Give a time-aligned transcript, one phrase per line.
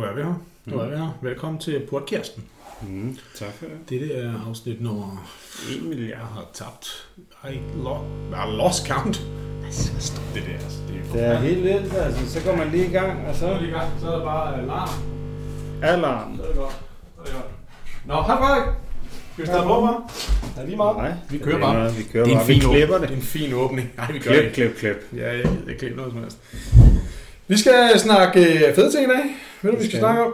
[0.00, 0.34] nu er vi her.
[0.66, 1.18] Nu er vi her.
[1.22, 2.44] Velkommen til Portkærsten.
[2.82, 3.74] Mm, tak for det.
[4.00, 5.26] Dette er afsnit nummer...
[5.76, 6.08] 1 milliard.
[6.10, 7.08] Jeg har tabt.
[7.50, 9.22] I lo- jeg har lost count.
[9.64, 10.52] Altså, står det der?
[10.52, 12.30] Altså, det er, Det er helt vildt, altså.
[12.40, 13.90] Så går man lige i gang, og Så er så det i gang.
[14.00, 14.88] Så er der bare alarm.
[15.82, 16.36] alarm.
[16.36, 16.72] Så er det godt.
[17.14, 17.44] Så er det godt.
[18.06, 18.68] Nå, hej Frederik.
[19.32, 20.60] Skal vi starte på, hva'?
[20.60, 20.96] Er lige meget?
[20.96, 21.74] Nej, Vi det kører er bare.
[21.74, 22.46] noget, Vi kører Det er en bare.
[22.46, 22.98] Vi fin klipper.
[22.98, 23.14] Det det.
[23.14, 23.90] er en fin åbning.
[23.96, 24.52] Nej, vi gør Klip, det.
[24.52, 24.96] klip, klip.
[25.16, 26.38] Ja, jeg gider ikke klippe noget som helst.
[27.48, 29.24] Vi skal snakke øh, fede ting i dag.
[29.62, 30.32] Ved du, vi skal snakke om?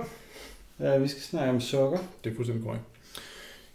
[0.81, 1.99] Ja, vi skal snakke om sukker.
[2.25, 2.85] Det er fuldstændig korrekt.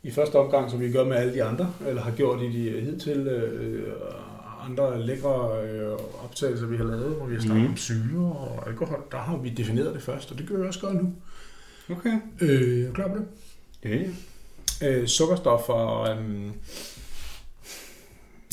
[0.03, 2.81] I første omgang, som vi gør med alle de andre, eller har gjort i de
[2.81, 3.93] hidtil øh,
[4.69, 5.91] andre lækre øh,
[6.23, 7.71] optagelser, vi har lavet, hvor vi har snakket Mhm.
[7.71, 10.79] om syre og alkohol, der har vi defineret det først, og det gør vi også
[10.79, 11.13] godt nu.
[11.89, 12.19] Okay.
[12.41, 13.25] Øh, er du klar på det?
[13.83, 14.07] Ja, ja.
[14.89, 16.45] Øh, sukkerstoffer, øh,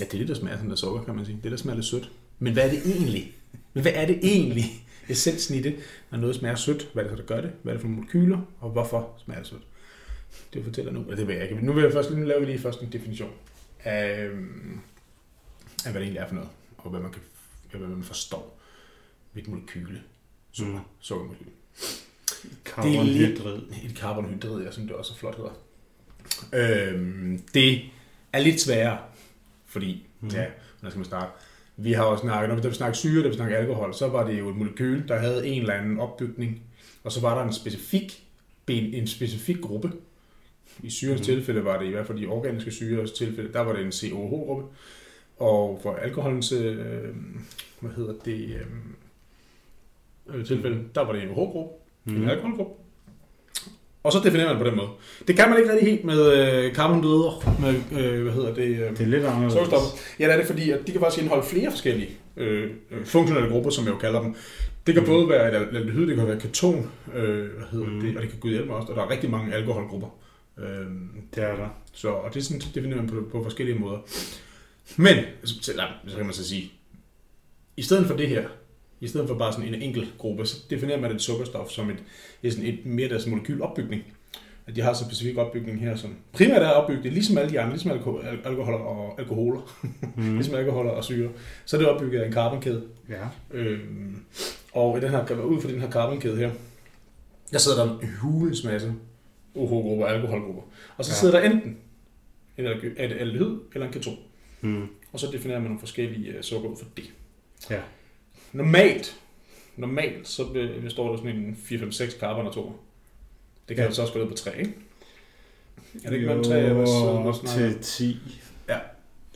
[0.00, 1.38] ja, det er det, der smager sådan der sukker, kan man sige.
[1.42, 2.10] Det, der smager lidt sødt.
[2.38, 3.32] Men hvad er det egentlig?
[3.74, 4.64] Men hvad er det egentlig?
[5.08, 5.76] Essensen i det,
[6.10, 7.52] når noget smager sødt, hvad er det så, der gør det?
[7.62, 9.62] Hvad er det for nogle molekyler, og hvorfor smager det sødt?
[10.52, 11.66] Det fortæller nu, eller det ved jeg ikke.
[11.66, 13.32] Nu vil jeg først, nu laver vi lige først en definition
[13.84, 14.80] af, øhm,
[15.84, 17.20] af hvad det egentlig er for noget, og hvad man, kan,
[17.70, 18.58] hvad man forstår
[19.34, 20.02] ved et molekyle.
[20.52, 20.80] Sukker, Mm.
[21.00, 21.46] sukkermolekyl.
[22.64, 23.62] Carbonhydrid.
[23.84, 25.50] Et karbonhydrid, ja, som det også er flot hedder.
[26.52, 27.82] Øhm, det
[28.32, 28.98] er lidt sværere,
[29.66, 30.28] fordi, mm.
[30.28, 30.46] Ja,
[30.80, 31.32] hvordan skal man starte?
[31.80, 34.08] Vi har også snakket, når vi, da vi snakkede syre, da vi snakkede alkohol, så
[34.08, 36.62] var det jo et molekyl, der havde en eller anden opbygning,
[37.04, 38.24] og så var der en specifik,
[38.70, 39.92] ben- en specifik gruppe.
[40.82, 41.32] I syrens mm.
[41.32, 41.36] Mhm.
[41.36, 44.64] tilfælde var det i hvert fald i organiske syrers tilfælde, der var det en COH-gruppe,
[45.38, 47.14] og for alkoholens, øh,
[47.80, 48.56] hvad hedder det,
[50.30, 51.74] øh, øh, tilfælde, der var det en OH-gruppe,
[52.04, 52.14] mm.
[52.16, 52.28] en Mm.
[52.28, 52.82] alkoholgruppe.
[54.02, 54.88] Og så definerer man på den måde.
[55.28, 58.90] Det kan man ikke rigtig helt med øh, carbonhydrater, med, øh, hvad hedder det, øh,
[58.90, 59.54] Det er lidt anderledes.
[60.18, 63.48] Ja, det er det, fordi at de kan faktisk indeholde flere forskellige øh, øh, funktionelle
[63.50, 64.34] grupper, som jeg jo kalder dem.
[64.86, 65.08] Det kan mm.
[65.08, 68.00] Både være et aldehyd, det kan være keton, øh, hvad hedder mm.
[68.00, 70.08] Det, og det kan gå hjælpe også, og der er rigtig mange alkoholgrupper.
[70.58, 70.86] Øh,
[71.34, 71.68] Det er der.
[71.92, 73.98] så, og det er sådan, det definerer man på, på forskellige måder.
[74.96, 76.72] Men, så, nej, så kan man så sige,
[77.76, 78.44] i stedet for det her,
[79.00, 81.96] i stedet for bare sådan en enkelt gruppe, så definerer man et sukkerstof som et,
[82.42, 84.02] et, sådan et mere deres molekylopbygning.
[84.66, 87.60] At de har så en specifik opbygning her, som primært er opbygget, ligesom alle de
[87.60, 89.78] andre, ligesom alko- al- alkoholer og alkoholer,
[90.16, 90.34] mm.
[90.34, 91.28] Ligesom alkoholer og syre,
[91.64, 92.82] så er det opbygget af en carbonkæde.
[93.08, 93.26] Ja.
[93.50, 94.16] Øhm,
[94.72, 96.50] og i den her, ud fra den her carbonkæde her,
[97.52, 98.92] der sidder der en hulens masse
[99.54, 100.62] OH-grupper og alkoholgrupper.
[100.96, 101.14] Og så Ja.
[101.14, 101.76] sidder der enten
[102.58, 102.66] en
[102.98, 104.16] aldehyd eller en keton.
[104.60, 104.86] Mm.
[105.12, 107.04] Og så definerer man nogle forskellige øh, sukker ud for det.
[107.70, 107.80] Ja.
[108.52, 109.16] Normalt,
[109.76, 112.72] normalt så be- består der sådan en 4-5-6 carbonatomer.
[113.68, 113.82] Det kan Ja.
[113.82, 113.86] ja.
[113.86, 114.74] altså også gå ned på 3, ikke?
[116.04, 118.20] Er det ikke mellem 3 og så- Jo, til 10.
[118.68, 118.78] Ja.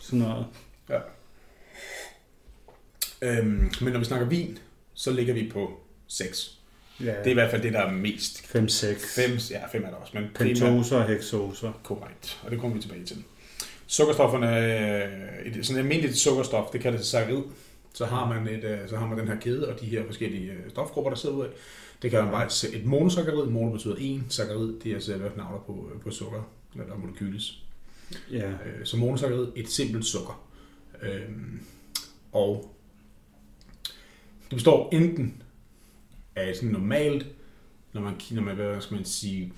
[0.00, 0.46] Sådan noget.
[3.22, 4.58] øhm, Men når vi snakker vin,
[4.94, 6.58] så ligger vi på 6.
[7.00, 7.06] Ja.
[7.06, 9.14] Det er i hvert fald det, der er mest 5-6.
[9.16, 11.72] 5, ja, 5 er der også, men Pentoser og heksoser.
[11.84, 13.24] korrekt, og det kommer vi tilbage til.
[13.86, 15.08] Sukkerstofferne er
[15.44, 17.42] et sådan et almindeligt sukkerstof, det kaldes saccharid.
[17.94, 20.52] Så har man et, øh, så har man den her kæde og de her forskellige
[20.52, 21.50] øh, stofgrupper, der sidder ud af.
[22.02, 23.46] Det kan man bare se- et monosaccharid.
[23.50, 27.62] Mono betyder en, saccharid, det er altså navnet på, øh, på sukker, eller molekyles.
[28.32, 28.52] Ja.
[28.84, 30.48] Så monosaccharid, et simpelt sukker.
[31.02, 31.60] Øhm,
[32.32, 32.74] Og
[34.50, 35.42] det består enten
[36.36, 37.26] af sådan normalt,
[37.92, 39.52] når man, når man hvad skal man sige,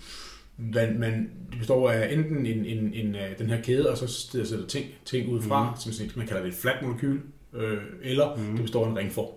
[0.57, 4.67] man, man, det består af enten en, en, en, den her kæde, og så sætter
[4.67, 5.93] ting, ting ud fra, mm.
[5.93, 7.21] som man kalder det et fladt molekyl,
[7.55, 8.45] øh, eller Mhm.
[8.47, 8.53] mm.
[8.57, 9.33] det består af en ringform.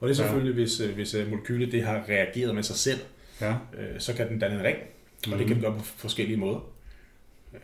[0.00, 0.28] Og det er Ja.
[0.28, 3.00] selvfølgelig, hvis, øh, hvis øh, molekylet det har reageret med sig selv,
[3.40, 3.50] Ja.
[3.52, 4.84] øh, så kan den danne en ring, og
[5.24, 5.46] det Mhm.
[5.46, 6.60] kan den gøre på forskellige måder.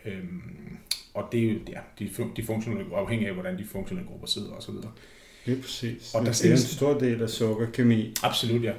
[0.05, 0.41] Øhm,
[1.13, 4.51] og det er jo ja, de, de funktionelle, afhængig af, hvordan de funktionelle grupper sidder
[4.51, 4.73] osv.
[5.45, 6.13] Lige præcis.
[6.15, 8.13] Og der det er en stor del af sukkerkemi.
[8.23, 8.73] Absolut, ja.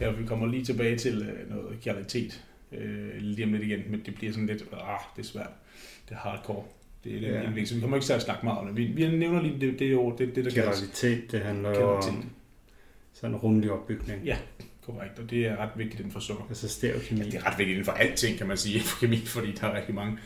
[0.00, 0.10] ja.
[0.10, 4.14] vi kommer lige tilbage til øh, noget kvalitet øh, lige om lidt igen, men det
[4.14, 5.50] bliver sådan lidt, ah, det er svært.
[6.08, 6.64] Det er hardcore.
[7.04, 7.50] Det er lidt Ja.
[7.56, 7.64] ja.
[7.64, 8.76] så vi kommer ikke til at snakke meget om det.
[8.76, 11.96] Vi, vi nævner lige det, det jo det, det der kaldes Geralitet, det handler jo
[11.96, 12.02] om
[13.12, 14.24] sådan en rummelig opbygning.
[14.24, 14.38] Ja.
[14.86, 16.44] Korrekt, og det er ret vigtigt inden for sukker.
[16.48, 17.20] Altså stereokemi.
[17.20, 19.76] Det er ret vigtigt inden for alting, kan man sige, for kemi, fordi der er
[19.76, 20.18] rigtig mange,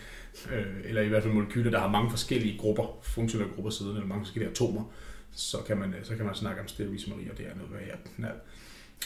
[0.52, 4.06] øh, eller i hvert fald molekyler, der har mange forskellige grupper, funktionelle grupper siden, eller
[4.06, 4.84] mange forskellige atomer,
[5.32, 7.99] så kan man, så kan man snakke om stereoismeri, og det er noget værre.
[8.19, 8.28] Ja.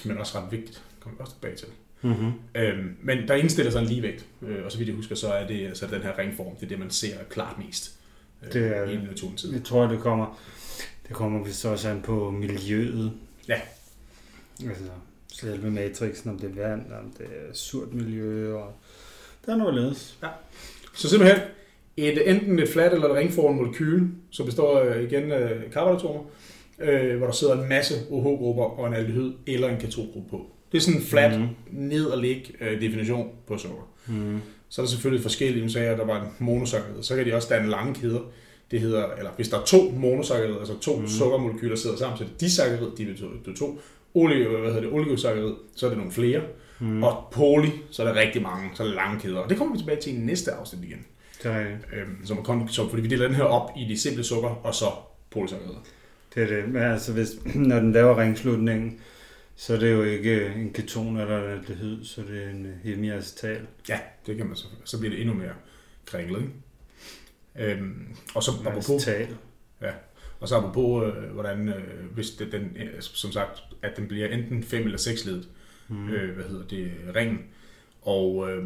[0.05, 1.69] Men også ret vigtigt, kommer vi også tilbage til.
[2.03, 2.33] Mm-hmm.
[2.55, 5.47] Øhm, men der indstiller sig en ligevægt, øh, og så vidt jeg husker, så er
[5.47, 7.93] det så det den her ringform, det er det, man ser klart mest
[8.43, 9.03] øh, Det er i det.
[9.03, 9.53] naturens tid.
[9.53, 10.41] Jeg tror, det kommer,
[11.09, 13.13] det kommer vist også an på miljøet.
[13.49, 13.61] Ja.
[14.69, 14.85] Altså,
[15.33, 18.73] selve matrixen, om det er vand, om det er surt miljø, og
[19.47, 20.19] der er noget ledes.
[20.95, 21.41] Så simpelthen
[21.97, 26.23] et, enten et fladt eller et ringformet molekyle, som består igen af karbonatomer,
[26.79, 30.51] øh, hvor der sidder en masse OH-grupper og en aldehyd eller en ketongruppe på.
[30.73, 31.49] Det er sådan en flat, mm.
[31.71, 33.89] ned og ligge øh, definition på sukker.
[34.07, 34.41] Mm.
[34.69, 37.03] Så er der selvfølgelig forskellige, jeg, at der var en monosakkarid.
[37.03, 38.21] Så kan de også danne lange kæder.
[38.71, 41.09] Det hedder, eller hvis der er to monosakkarid, altså to mm.
[41.09, 43.81] sukkermolekyler sidder sammen, så er det disakkarid, de betyder det er to.
[44.15, 46.41] Oli, hvad hedder det, oligosakkarid, så er det nogle flere.
[46.81, 47.03] Mm.
[47.03, 49.39] Og poly, så er der rigtig mange, så er der lange kæder.
[49.39, 51.07] Og det kommer vi tilbage til i næste afsnit igen.
[51.43, 51.61] Det er.
[51.61, 54.49] Øhm, som er kon- som, fordi vi deler den her op i de simple sukker,
[54.49, 54.87] og så
[55.31, 55.79] polysakkarider.
[56.35, 56.73] Det er det.
[56.73, 59.01] Men altså, hvis, når den laver ringslutningen,
[59.57, 62.73] så er det jo ikke en keton eller en aldehyd, så det er en øh,
[62.83, 63.67] hemiacetal.
[63.89, 64.65] Ja, det kan man så.
[64.85, 65.53] Så bliver det endnu mere
[66.07, 67.73] kringlet, ikke?
[67.73, 69.37] Øhm, og så apropos, Acetal.
[70.41, 74.29] og så apropos øh, hvordan, øh, hvis det, den, øh, som sagt, at den bliver
[74.29, 75.49] enten 5 eller 6 ledet,
[75.89, 76.09] Mm.
[76.09, 77.39] øh, hvad hedder det, ringen,
[78.03, 78.65] og, øh,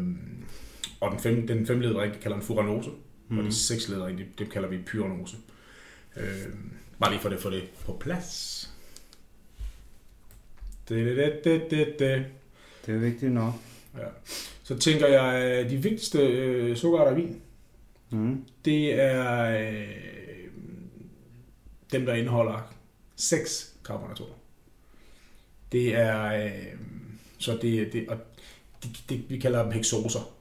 [0.99, 2.89] og den, fem, den femledede ring, det kalder en furanose,
[3.29, 3.37] mm.
[3.37, 3.49] og Mm.
[3.49, 5.37] de seks ledede ring, det, det kalder vi pyranose.
[6.17, 6.25] Øh,
[6.99, 8.69] bare lige for det, for det på plads.
[10.89, 12.25] Det, det, det, det, det,
[12.85, 12.95] det.
[12.95, 13.53] Er vigtigt nok.
[13.97, 14.05] Ja.
[14.63, 17.41] Så tænker jeg, at de vigtigste øh, sukkerarter i vin,
[18.09, 18.45] Mm.
[18.65, 19.87] det er øh,
[21.91, 22.73] dem, der indeholder
[23.15, 24.33] 6 karbonatomer.
[25.71, 26.51] Det er, øh,
[27.37, 28.17] så det, det, og
[28.83, 30.35] det, det, vi kalder dem heksoser.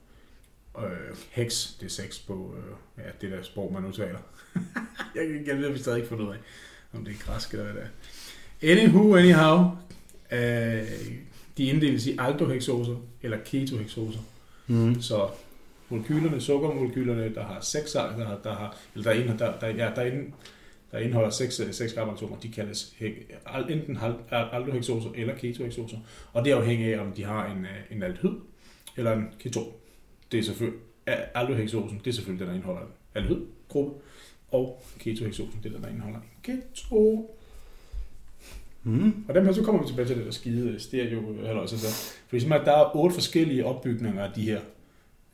[0.79, 4.19] Øh, hex, det er 6 på øh, ja, det der sprog, man udtaler.
[5.14, 6.38] jeg, kan- jeg ved, vi stadig ikke fundet ud af,
[6.93, 7.82] om det er græsk eller hvad det
[8.62, 8.73] er.
[8.73, 9.70] Anywho, anyhow,
[10.35, 10.89] øh,
[11.59, 14.21] de inddeles i aldohexoser eller ketohexoser.
[14.67, 15.01] Mm.
[15.01, 15.29] Så
[15.89, 19.91] molekylerne, sukkermolekylerne, der har seks der har, der har, eller der, ind, der, der, ja,
[19.97, 20.33] der, ind,
[20.93, 22.95] der indeholder seks, øh, seks karbonatomer, de kaldes
[23.71, 23.99] enten
[24.31, 25.99] aldohexoser eller ketohexoser.
[26.33, 28.35] Og det er afhængigt af, om de har en, øh, en aldehyd
[28.97, 29.73] eller en keton.
[30.33, 30.81] Det er selvfølgelig,
[31.35, 34.01] aldohexosen, det er selvfølgelig den, der indeholder en aldehydgruppe,
[34.51, 37.37] og ketohexosen, det er den, der indeholder en keto.
[38.85, 39.25] Mm.
[39.29, 41.87] Og dem her, så kommer vi tilbage til det der skide stereo, eller så, så.
[42.29, 44.61] Fordi simpelthen, der er otte forskellige opbygninger af de her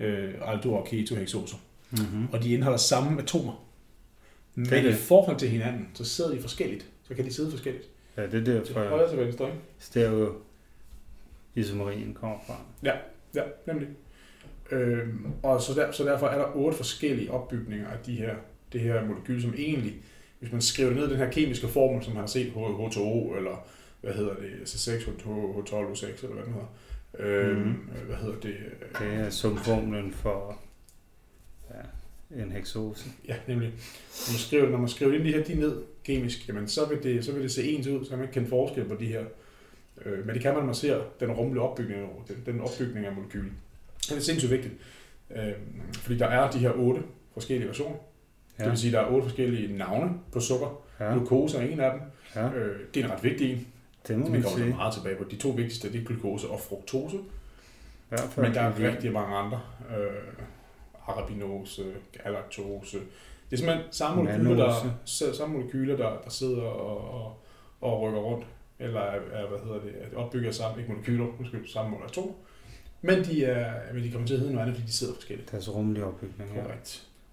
[0.01, 1.57] øh, aldo- og ketohexoser.
[1.91, 2.29] Mm-hmm.
[2.33, 3.65] Og de indeholder samme atomer.
[4.55, 6.87] Men Det i forhold til hinanden, så sidder de forskelligt.
[7.09, 7.89] Så kan de sidde forskelligt.
[8.17, 9.59] Ja, det er Til derfor, højre til venstre, ikke?
[9.79, 10.35] stereo
[11.55, 12.57] isomerien kommer fra.
[12.83, 12.93] Ja,
[13.67, 13.89] nemlig.
[14.71, 18.35] Øhm, og så, der, så derfor er der otte forskellige opbygninger af de her,
[18.73, 19.95] det her molekyl, som egentlig,
[20.41, 23.67] hvis man skriver ned den her kemiske formel, som man har set H2O, eller
[24.01, 26.67] hvad hedder det, C6, H12, O6, eller hvad den hedder.
[27.19, 27.75] Øhm, Mhm.
[28.07, 28.57] Hvad hedder det?
[28.99, 30.59] Det er sumformlen for
[32.31, 33.05] ja, en heksose.
[33.29, 33.69] Ja, nemlig.
[33.69, 37.03] Når man skriver, når man skriver ind de her de ned kemisk, jamen, så, vil
[37.03, 39.07] det, så vil det se ens ud, så kan man ikke kende forskel på de
[39.07, 39.25] her.
[40.05, 43.13] Øh, men det kan man, når man ser den rummelige opbygning, den, den opbygning af
[43.13, 43.53] molekylen.
[44.09, 44.75] Det er sindssygt vigtigt.
[45.37, 45.53] Øh,
[45.93, 47.03] fordi der er de her otte
[47.35, 47.97] forskellige versioner.
[48.61, 48.65] Ja.
[48.65, 48.69] Det Ja.
[48.71, 50.83] vil sige, at der er otte forskellige navne på sukker.
[51.01, 51.05] Ja.
[51.05, 52.01] Ja, Glukose er en af dem.
[52.37, 53.67] ja, Øh, det er en ret vigtig en.
[54.09, 55.25] det må vi kommer meget tilbage på.
[55.31, 57.17] De to vigtigste, det er glukose og fruktose.
[58.11, 59.61] Fald Men der er rigtig mange andre.
[59.99, 60.07] Øh,
[61.07, 61.85] arabinose,
[62.25, 62.99] galaktose.
[63.51, 67.37] Det er simpelthen samme molekyler, der, samme molekyler, der, der sidder og, og,
[67.81, 68.47] og rykker rundt.
[68.79, 72.33] Eller er, hvad hedder det, er opbygget sammen, ikke molekyler, måske samme atomer.
[73.03, 75.53] Men de, er, men de kommer til at hedde noget andet, fordi de sidder forskelligt.
[75.53, 76.63] Deres rummelige opbygning, ja.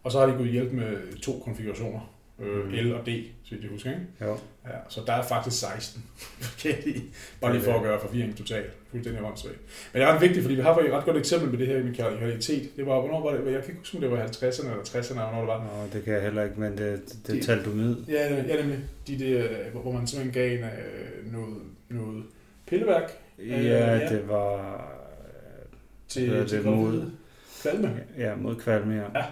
[0.08, 2.14] Og så har de gået hjælp med to konfigurationer.
[2.40, 2.72] Øh, Mm.
[2.72, 3.10] L og D,
[3.44, 4.02] så jeg husker, ikke?
[4.22, 4.38] Jo.
[4.66, 6.04] Ja, så der er faktisk 16
[6.42, 7.04] forskellige.
[7.42, 8.66] Bare lige for at gøre forvirringen totalt.
[8.92, 9.58] Fuldstændig åndssvagt.
[9.94, 11.84] Men det er ret vigtigt, fordi vi har et ret godt eksempel med det her
[11.84, 12.76] med kardialitet.
[12.78, 13.46] Det var, hvornår var det?
[13.54, 15.60] Jeg kan ikke huske, om det var 50'erne eller 60'erne, eller hvornår det var.
[15.64, 17.96] Nå, det kan jeg heller ikke, men det, det, det De- er taldomid.
[18.10, 18.80] Ja, ja nemlig.
[19.08, 21.56] De der, hvor- man simpelthen gav en, øh, noget,
[21.90, 22.24] noget
[22.68, 24.10] pilleværk Ja, ja.
[24.10, 24.82] det var
[26.08, 27.12] til, er til det, mod-
[27.62, 28.00] kvalme.
[28.18, 29.20] ja, mod kvalme, ja.
[29.20, 29.26] Ja.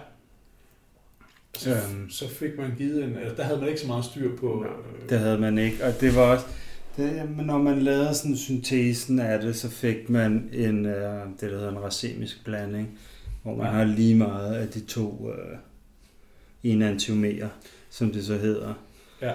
[1.58, 1.76] Så,
[2.10, 4.64] så fik man givet en, altså, der havde man ikke så meget styr på.
[4.64, 6.46] Øh, Det havde man ikke, og det var også...
[6.96, 11.56] Det, når man lavede sådan syntesen af det, så fik man en, øh, det, der
[11.58, 12.98] hedder en racemisk blanding,
[13.42, 13.72] hvor man Ja.
[13.72, 15.56] har lige meget af de to øh,
[16.64, 17.48] enantiomerer,
[17.90, 18.74] som det så hedder,
[19.22, 19.32] Ja.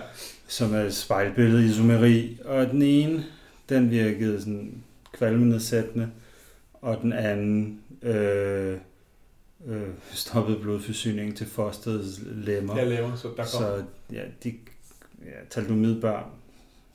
[0.47, 2.37] som er spejlbillede isomeri.
[2.45, 3.23] Og den ene,
[3.69, 4.71] den virkede sådan
[5.13, 6.09] kvalmenedsættende,
[6.73, 8.77] og den anden øh,
[9.65, 12.77] øh, stoppede blodforsyningen til fosterets lemmer.
[12.77, 13.45] jeg laver, så der kom.
[13.45, 14.53] Så ja, de
[15.25, 16.23] ja, taldomidbørn,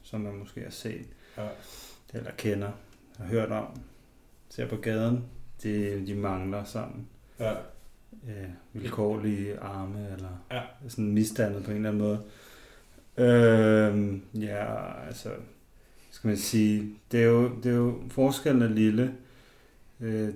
[0.03, 1.07] som man måske har set,
[1.39, 1.49] Ja.
[2.15, 2.71] eller kender,
[3.19, 3.67] har hørt om,
[4.49, 5.25] ser på gaden,
[5.63, 7.07] de, de mangler sådan
[7.41, 7.51] Ja.
[8.27, 10.63] ja, vilkårlige arme, eller Ja.
[10.89, 12.21] sådan misdannet på en eller anden måde.
[13.19, 15.29] Øhm, ja, altså,
[16.11, 19.15] skal man sige, det er jo, det er jo forskellen er lille.
[20.01, 20.29] Øh,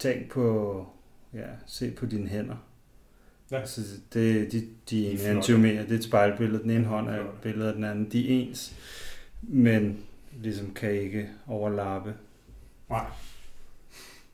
[0.00, 0.86] tænk på,
[1.34, 2.56] ja, se på dine hænder.
[3.50, 3.58] Ja.
[3.60, 3.80] Altså,
[4.14, 5.36] det, de, de De er ene flotte.
[5.36, 6.62] antiomerer, det er et spejlbillede.
[6.62, 8.08] Den ene hånd er et billede af den anden.
[8.12, 8.74] De er ens.
[9.42, 9.98] Men
[10.42, 12.14] ligesom kan ikke overlappe.
[12.90, 13.04] Nej.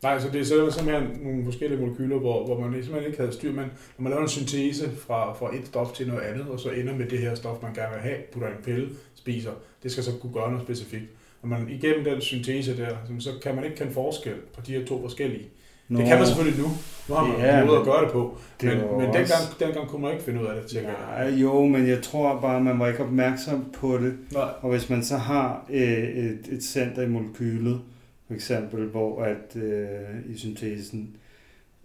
[0.03, 3.53] Nej, så det er simpelthen nogle forskellige molekyler, hvor, hvor man simpelthen ikke havde styr.
[3.53, 3.65] Men
[3.99, 6.97] når man laver en syntese fra, fra et stof til noget andet, og så ender
[6.97, 10.13] med det her stof, man gerne vil have, putter en pille, spiser, det skal så
[10.21, 11.05] kunne gøre noget specifikt.
[11.47, 12.88] Og man igennem den syntese der,
[13.19, 15.47] så kan man ikke kende forskel på de her to forskellige.
[15.88, 16.69] Nå, det kan man selvfølgelig nu.
[17.09, 18.38] Nu har man ja, måde at gøre det på.
[18.61, 19.19] Det men, men også...
[19.19, 21.35] dengang, dengang kunne man ikke finde ud af det, tænker jeg.
[21.43, 24.17] Jo, men jeg tror bare, man var ikke opmærksom på det.
[24.33, 24.49] Nej.
[24.61, 27.81] Og hvis man så har øh, et, et center i molekylet,
[28.26, 31.17] for eksempel, hvor at øh, i syntesen,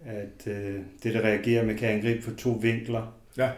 [0.04, 3.14] at øh, det, der reagerer med, kan angribe på to vinkler.
[3.38, 3.48] Ja.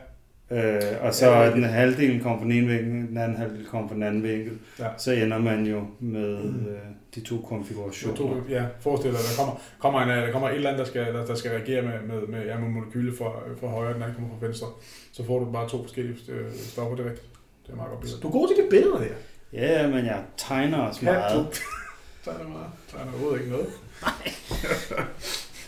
[0.51, 3.89] Øh, og så ja, den halvdelen kommer fra den ene vinkel, den anden halvdel kommer
[3.89, 4.59] fra den anden vinkel.
[4.79, 4.89] Ja.
[4.99, 6.67] Så ender man jo med mm.
[6.67, 6.79] øh,
[7.15, 8.17] de to konfigurationer.
[8.17, 11.15] To, ja, forestil dig, der kommer, kommer, en, der kommer et eller andet, der skal,
[11.15, 14.03] der, der skal reagere med, med, med, ja, med molekyle fra, fra højre, og den
[14.03, 14.67] anden kommer fra venstre.
[15.13, 17.23] Så får du bare to forskellige øh, stoffer direkt.
[17.67, 18.21] Det er meget godt billede.
[18.21, 19.15] Du er god til de billeder der.
[19.53, 21.35] Ja, men jeg tegner også meget.
[21.35, 21.47] Ja, du
[22.25, 22.71] tegner meget.
[22.91, 23.67] Tegner overhovedet ikke noget.
[24.03, 24.33] Nej.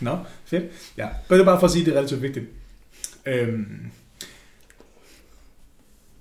[0.11, 0.63] Nå, fedt.
[0.97, 2.45] Ja, men det er bare for at sige, at det er relativt vigtigt.
[3.25, 3.91] Øhm,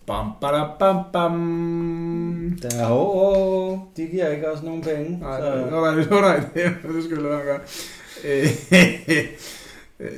[0.06, 2.58] Bam, bam, bam, bam.
[2.62, 5.18] Der, oh, oh, de giver ikke også nogen penge.
[5.18, 5.54] Nej, så.
[5.70, 7.60] nej, nej, nej, nej, det skal vi lade være gøre.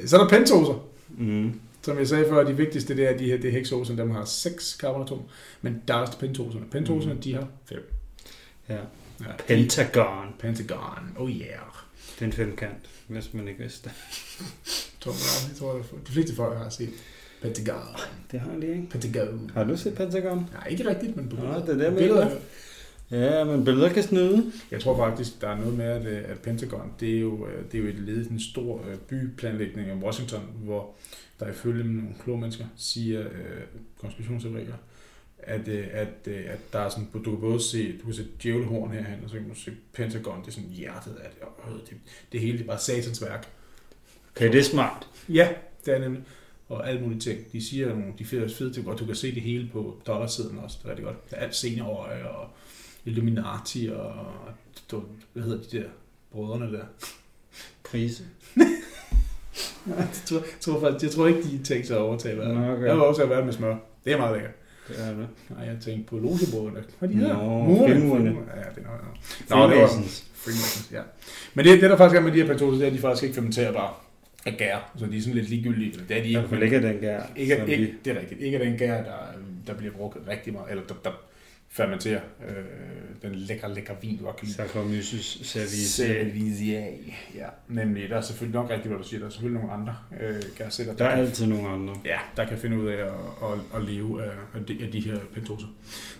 [0.06, 0.74] så er der pentoser.
[1.08, 1.60] Mm.
[1.82, 4.10] Som jeg sagde før, de vigtigste det er, at de her det er hexoserne, dem
[4.10, 5.22] har 6 carbonatomer,
[5.62, 6.66] men der er også pentoserne.
[6.70, 7.20] Pentoserne, mm.
[7.20, 7.92] de har 5.
[8.68, 8.74] Ja.
[8.74, 8.80] ja.
[9.46, 10.34] Pentagon.
[10.38, 11.58] Pentagon, oh yeah.
[12.14, 13.92] Det er en femkant, hvis man ikke vidste det.
[15.48, 15.72] jeg tror,
[16.06, 16.90] de fleste folk har set.
[17.42, 17.96] Pentagon.
[18.32, 18.88] Det har de ikke.
[18.90, 19.50] Pentagon.
[19.54, 20.50] Har du set Pentagon?
[20.52, 21.64] Nej, ikke rigtigt, men på billeder.
[21.64, 22.30] Det er det, billeder.
[23.10, 24.52] Ja, men billeder kan snyde.
[24.70, 27.64] Jeg tror faktisk, der er noget med, at, øh, at Pentagon, det er jo, øh,
[27.72, 30.94] det er jo et led i en stor øh, byplanlægning af Washington, hvor
[31.40, 33.62] der ifølge nogle kloge mennesker siger øh,
[34.00, 34.74] konspirationsteorier,
[35.38, 38.26] at, øh, at, øh, at der er sådan, du kan både se, du kan se
[38.42, 41.80] djævlehorn herhen, og så kan du se Pentagon, det er sådan hjertet af det, og
[41.90, 41.96] det,
[42.32, 43.48] det hele det er bare satans værk.
[44.36, 45.08] Okay, det er smart.
[45.28, 45.48] Ja,
[45.84, 46.22] det er nemlig
[46.68, 47.52] og alle mulige ting.
[47.52, 48.98] De siger nogle de fede, ting godt.
[48.98, 50.78] Du kan se det hele på dollarsiden også.
[50.78, 51.30] Det er rigtig godt.
[51.30, 52.48] Der er alt seniorøje og
[53.04, 54.06] Illuminati og,
[54.92, 55.88] og hvad hedder de der
[56.32, 56.84] brødrene der?
[57.82, 58.24] Krise.
[59.86, 62.56] jeg, tror, jeg, tror faktisk, jeg tror ikke, de tænker sig at overtage verden.
[62.56, 62.86] Okay.
[62.86, 63.76] Jeg vil også have været med smør.
[64.04, 64.54] Det er meget lækkert.
[64.88, 65.28] Det er det.
[65.50, 66.84] Nej, jeg tænkte på logebrødrene.
[66.98, 67.28] Hvad de her?
[67.28, 68.30] Nå, Murene.
[68.56, 68.88] Ja, det er
[69.50, 69.70] noget.
[69.70, 69.88] Nå, det var
[70.34, 71.02] Freemasons, ja.
[71.54, 73.22] Men det, det der faktisk er med de her pentoser, det er, at de faktisk
[73.22, 73.90] ikke fermenterer bare
[74.46, 76.00] af gær, så de er sådan lidt ligegyldige.
[76.08, 76.44] Det er de ikke.
[76.50, 77.22] Men ikke den gær.
[77.36, 77.94] Ikke, ikke, vi...
[78.04, 78.40] det er rigtigt.
[78.40, 79.16] Ikke den gær, der,
[79.66, 81.10] der bliver brugt rigtig meget, eller der, der
[81.70, 82.54] fermenterer øh,
[83.22, 86.98] den lækre, lækre vin, du har kan Saccharomyces cerevisiae.
[87.34, 88.10] Ja, nemlig.
[88.10, 89.20] Der er selvfølgelig nok rigtigt, hvad du siger.
[89.20, 90.92] Der er selvfølgelig nogle andre øh, gærsætter.
[90.92, 91.94] Der, der er kan, altid nogle andre.
[92.04, 95.00] Ja, der kan finde ud af at, at, at leve af, af, de, af de
[95.00, 95.66] her pentoser.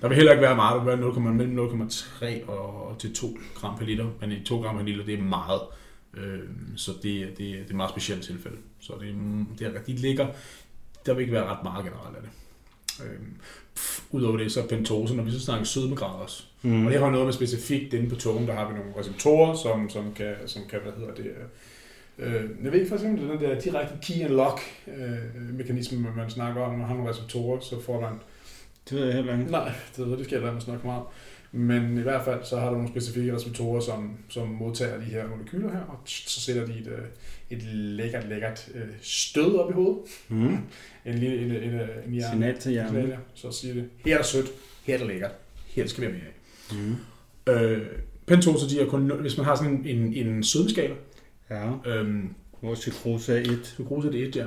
[0.03, 0.75] Der vil heller ikke være meget.
[0.75, 4.07] Der vil være 0, mellem 0,3 og til 2 gram per liter.
[4.21, 5.61] Men i 2 gram per liter, det er meget.
[6.19, 6.41] Øh,
[6.77, 8.57] så det, det, det er et meget specielt tilfælde.
[8.81, 9.15] Så det,
[9.59, 10.27] det er, de ligger,
[11.07, 12.31] der vil ikke være ret meget generelt af det.
[13.05, 13.21] Øh,
[14.11, 16.45] Udover det, så er pentose, når vi så snakker sødmegrad også.
[16.63, 16.87] Mm.
[16.87, 19.91] Og det har noget med specifikt inde på tungen, der har vi nogle receptorer, som,
[19.91, 21.27] som, kan, som kan, hvad hedder det,
[22.19, 22.35] øh,
[22.65, 26.63] jeg ved ikke for eksempel, den der direkte key and lock øh, mekanisme, man snakker
[26.63, 28.13] om, når man har nogle receptorer, så får man...
[28.91, 29.51] Det ved jeg heller ikke.
[29.51, 31.03] Nej, det, ved, det skal jeg lade mig snakke meget
[31.53, 35.29] men i hvert fald så har du nogle specifikke receptorer, som, som modtager de her
[35.29, 37.05] molekyler her, og så sætter de et, øh,
[37.51, 39.99] et lækkert, lækkert øh, stød op i hovedet.
[40.29, 40.57] Mm.
[41.07, 42.31] En lille en, en, en, en hjerne.
[42.33, 43.13] Signal til hjernen.
[43.35, 44.47] Så siger det, her er sødt,
[44.85, 45.33] her er det lækkert,
[45.67, 46.35] her skal vi have mere af.
[46.73, 46.97] Mm.
[47.53, 47.87] Øh,
[48.27, 50.95] pentose, de er kun, hvis man har sådan en, en, en sødmeskala.
[51.51, 51.71] Ja.
[51.87, 53.75] Øhm, Hvor sukrose er 1.
[53.77, 54.47] Sukrose er 1, ja.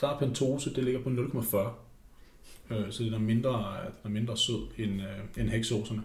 [0.00, 1.56] Der er pentose, det ligger på 0,40.
[2.70, 3.50] Øh, så den er mindre,
[4.02, 6.02] den er mindre sød end, øh, end heksoserne.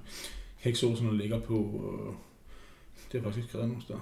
[0.58, 2.14] Heksoserne ligger på, øh,
[3.12, 4.00] det er faktisk ikke skrevet nogen steder.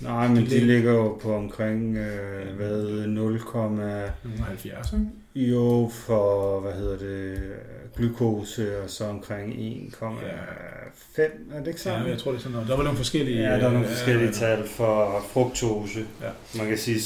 [0.00, 5.50] Nej, men de, de ligger jo på omkring, øh, hvad, 0,70, ikke?
[5.50, 7.52] Jo, for, hvad hedder det,
[7.96, 10.04] glukose, og så omkring 1,5,
[11.50, 12.02] er det ikke sådan?
[12.02, 12.68] Ja, jeg tror, det er sådan noget.
[12.68, 13.42] Der var nogle forskellige...
[13.42, 16.00] Ja, der er nogle forskellige ja, tal for fruktose.
[16.22, 16.58] Ja.
[16.58, 17.00] Man kan sige,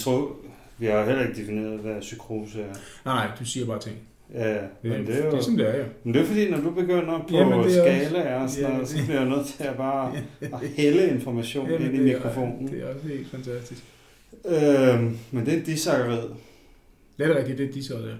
[0.78, 2.74] vi har heller ikke defineret, hvad sukrose er.
[3.04, 3.96] Nej, nej, du siger bare ting.
[4.34, 5.30] Ja, men det er jo...
[5.30, 5.84] Det er sådan, det er, ja.
[6.04, 8.96] Men det er fordi, når du begynder på Jamen, det skala og sådan noget, så
[9.04, 12.68] bliver jeg nødt til at bare at hælde information Jamen, ind i mikrofonen.
[12.68, 13.84] Er, det er også helt fantastisk.
[14.44, 16.28] Øhm, men det er en disakkarid.
[17.18, 18.14] Det er rigtigt, det er disakkarid, ja.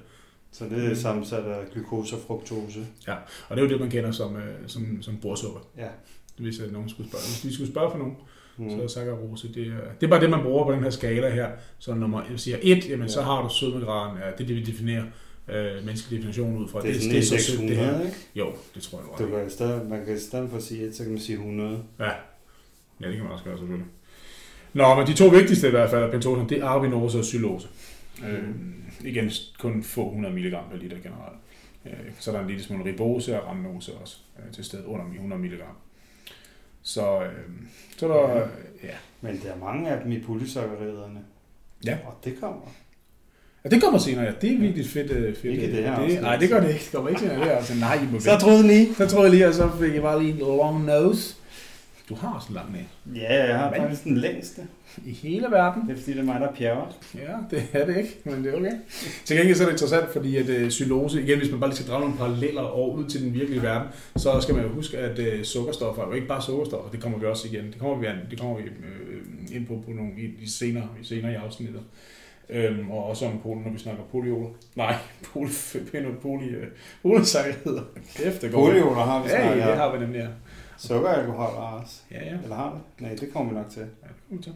[0.53, 2.81] Så det er sammensat af glukose og fruktose.
[3.09, 3.15] Ja,
[3.49, 5.61] og det er jo det, man kender som, øh, som, som bordsukker.
[5.79, 5.89] Ja.
[6.39, 7.23] Hvis øh, nogen skulle spørge.
[7.25, 8.17] Hvis vi skulle spørge for nogen,
[8.57, 8.71] mm.
[8.71, 11.31] så er saccharose, det er, det er bare det, man bruger på den her skala
[11.31, 11.49] her.
[11.79, 13.13] Så når man siger 1, jamen, ja.
[13.13, 15.05] så har du sødmegraden, ja, det er det, vi definerer
[15.49, 16.83] øh, menneskelig definition ud fra.
[16.83, 18.17] Det er sådan så en sødt, 600, ikke?
[18.35, 19.39] Jo, det tror jeg Du godt.
[19.41, 21.37] kan i stedet, man kan i stedet for at sige 1, så kan man sige
[21.37, 21.83] 100.
[21.99, 22.05] Ja.
[23.01, 23.87] ja, det kan man også gøre selvfølgelig.
[24.73, 27.69] Nå, men de to vigtigste i hvert fald af pentoserne, det er arvinose og xylose.
[28.29, 28.49] Øh,
[29.05, 31.39] igen, kun få 100 mg per liter generelt.
[31.87, 35.05] Øh, så er der en lille smule ribose og randose også øh, til stedet under
[35.13, 35.53] 100 mg.
[36.83, 37.33] Så, øh,
[37.97, 38.49] så er der,
[38.83, 38.95] ja.
[39.21, 41.21] Men der er mange af dem i polysakkariderne.
[41.85, 41.99] Ja.
[42.07, 42.73] Og det kommer.
[43.71, 43.75] Ja.
[43.75, 44.33] det kommer senere, ja.
[44.41, 45.11] Det er virkelig fedt.
[45.11, 46.23] øh, fedt Ikke øh, det her det.
[46.23, 46.81] Nej, det gør det ikke.
[46.85, 47.41] Det kommer ikke senere.
[47.41, 48.95] Det er altså, nej, I må Så troede lige.
[48.95, 51.35] Så troede jeg lige, og så fik jeg bare lige en long nose.
[52.09, 53.21] Du har også en lang næse.
[53.23, 54.63] Ja, jeg har Men- faktisk den længste.
[55.07, 55.83] I hele verden.
[55.89, 56.97] Det er fordi, det er mig, der pjerrer.
[57.15, 58.71] Ja, det er det ikke, men det er okay.
[59.25, 61.89] Til gengæld så er det interessant, fordi at xylose, igen hvis man bare lige skal
[61.91, 65.19] drage nogle paralleller over ud til den virkelige verden, så skal man jo huske, at
[65.19, 68.07] uh, sukkerstoffer er jo ikke bare sukkerstoffer, det kommer vi også igen, det kommer vi,
[68.07, 68.63] an, det kommer vi
[69.57, 71.81] ind på, på nogle, i, i, senere, i senere i afsnittet.
[72.49, 74.49] Øhm, og også om polen, når vi snakker polioler.
[74.75, 75.49] Nej, pol,
[75.93, 76.63] pol, poli, uh,
[77.03, 77.83] polysakkarider.
[78.17, 78.67] Kæft, det går.
[78.67, 80.27] Polioler har vi Ja, snakket det har vi nemlig, ja.
[80.79, 82.01] Sukkeralkohol også.
[82.11, 82.37] Ja, ja.
[82.43, 83.03] Eller har det?
[83.03, 83.81] Nej, det kommer vi nok til.
[83.81, 84.53] Ja, det kommer vi til.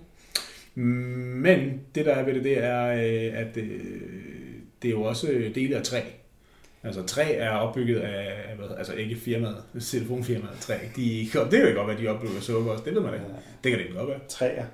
[0.74, 3.80] Men det der er ved det, det er, øh, at øh,
[4.82, 6.00] det er jo også dele af træ.
[6.82, 10.74] Altså træ er opbygget af, hvad, altså ikke firmaet, telefonfirmaet træ.
[10.96, 11.02] De,
[11.50, 13.26] det kan jo godt være, at de opbygger sukker også, det ved man ikke.
[13.64, 14.18] Det kan det ikke godt være.
[14.28, 14.64] Træer.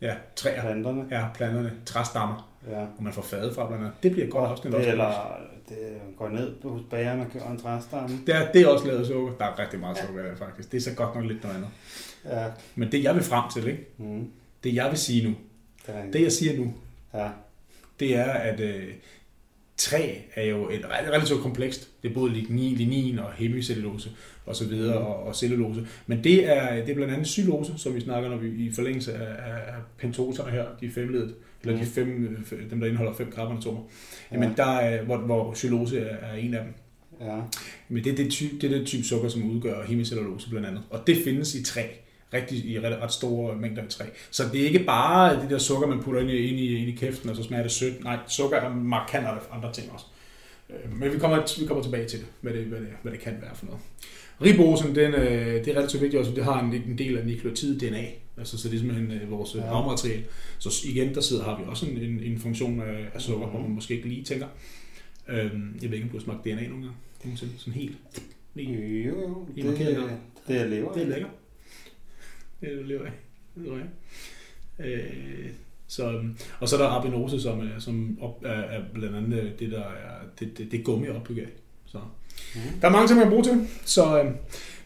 [0.00, 0.60] Ja, træer.
[0.60, 1.04] Planterne.
[1.10, 2.80] Ja, planterne, træstammer, Ja.
[2.80, 4.02] og man får fade fra blandt andet.
[4.02, 4.90] Det bliver et godt afsnit også.
[4.90, 5.36] eller
[5.68, 5.76] det
[6.18, 8.18] går ned på bageren og køber en træstamme.
[8.26, 9.32] Det er, det er også lavet sukker.
[9.38, 10.72] Der er rigtig meget sukker der faktisk.
[10.72, 11.70] Det er så godt nok lidt noget andet.
[12.24, 12.46] Ja.
[12.74, 13.86] Men det jeg vil frem til, ikke?
[13.98, 14.30] Mm.
[14.64, 15.34] det jeg vil sige nu,
[15.86, 16.74] Det er det jeg siger nu,
[17.14, 17.28] Ja.
[18.00, 18.84] det er, at øh,
[19.76, 21.88] træ er jo et re- relativt komplekst.
[22.02, 24.10] Det er både lignin, lignin og hemicellulose
[24.46, 25.04] og så videre, Mm.
[25.06, 25.86] og, og cellulose.
[26.06, 29.14] Men det er, det er blandt andet xylose, som vi snakker, når vi i forlængelse
[29.14, 33.80] af, af pentoserne her, de femledet, eller de fem, øh, dem der indeholder fem karbonatomer.
[34.32, 34.54] Jamen Ja.
[34.62, 36.74] der er, hvor, hvor xylose er, er en af dem.
[37.28, 37.36] Ja.
[37.88, 40.82] Men det er det, type, det er det type sukker, som udgør hemicellulose blandt andet.
[40.90, 41.82] Og det findes i træ.
[42.34, 44.04] Rigtig, i ret, ret store mængder i træ.
[44.30, 46.88] Så det er ikke bare det der sukker, man putter ind i, ind i, ind
[46.88, 48.04] i kæften, og så smager det sødt.
[48.04, 50.04] Nej, sukker er markant andre ting også.
[50.70, 53.20] Øh, Men vi kommer, vi kommer tilbage til det, hvad det, hvad det, hvad det
[53.20, 53.80] kan være for noget.
[54.44, 57.78] Ribosen, den, øh, det er relativt vigtigt også, det har en, en del af nukleotid
[57.80, 58.04] DNA,
[58.40, 59.60] altså så det er simpelthen øh, vores Ja.
[59.60, 59.66] ja.
[59.76, 60.24] arvemateriale.
[60.58, 63.54] Så igen, der sidder, har vi også en, en, en funktion af, af sukker, Mhm.
[63.54, 64.46] hvor man måske ikke lige tænker.
[65.28, 66.90] Øhm, jeg ved ikke, om du har smagt DNA nogle gange.
[67.24, 67.52] Nogensinde.
[67.58, 67.96] Sådan helt.
[68.54, 69.02] Lige.
[69.02, 69.46] Jo, jo.
[69.56, 69.64] I Det,
[69.96, 70.10] noget.
[70.48, 70.92] det er lever.
[70.92, 71.30] Det er lækkert.
[72.60, 73.12] Det er det, lever af.
[73.56, 74.92] Det er det.
[74.92, 75.50] Øh,
[75.86, 79.52] så, øhm, og så er der abinose, som, er, som op, er, er blandt andet
[79.58, 81.48] det, der er, det, det, det gummi opbygget af.
[81.86, 81.98] Så
[82.54, 82.60] Mm.
[82.80, 83.66] der er mange ting, man kan bruge til.
[83.84, 84.30] Så øh,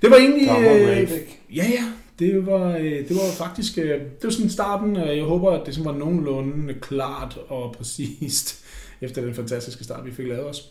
[0.03, 0.49] det var egentlig...
[0.49, 1.11] Øh,
[1.57, 1.93] ja, ja.
[2.18, 4.96] Det var, øh, det var faktisk øh, det var sådan starten.
[4.96, 8.64] Jeg håber, at det sådan var nogenlunde klart og præcist
[9.00, 10.70] efter den fantastiske start, vi fik lavet os.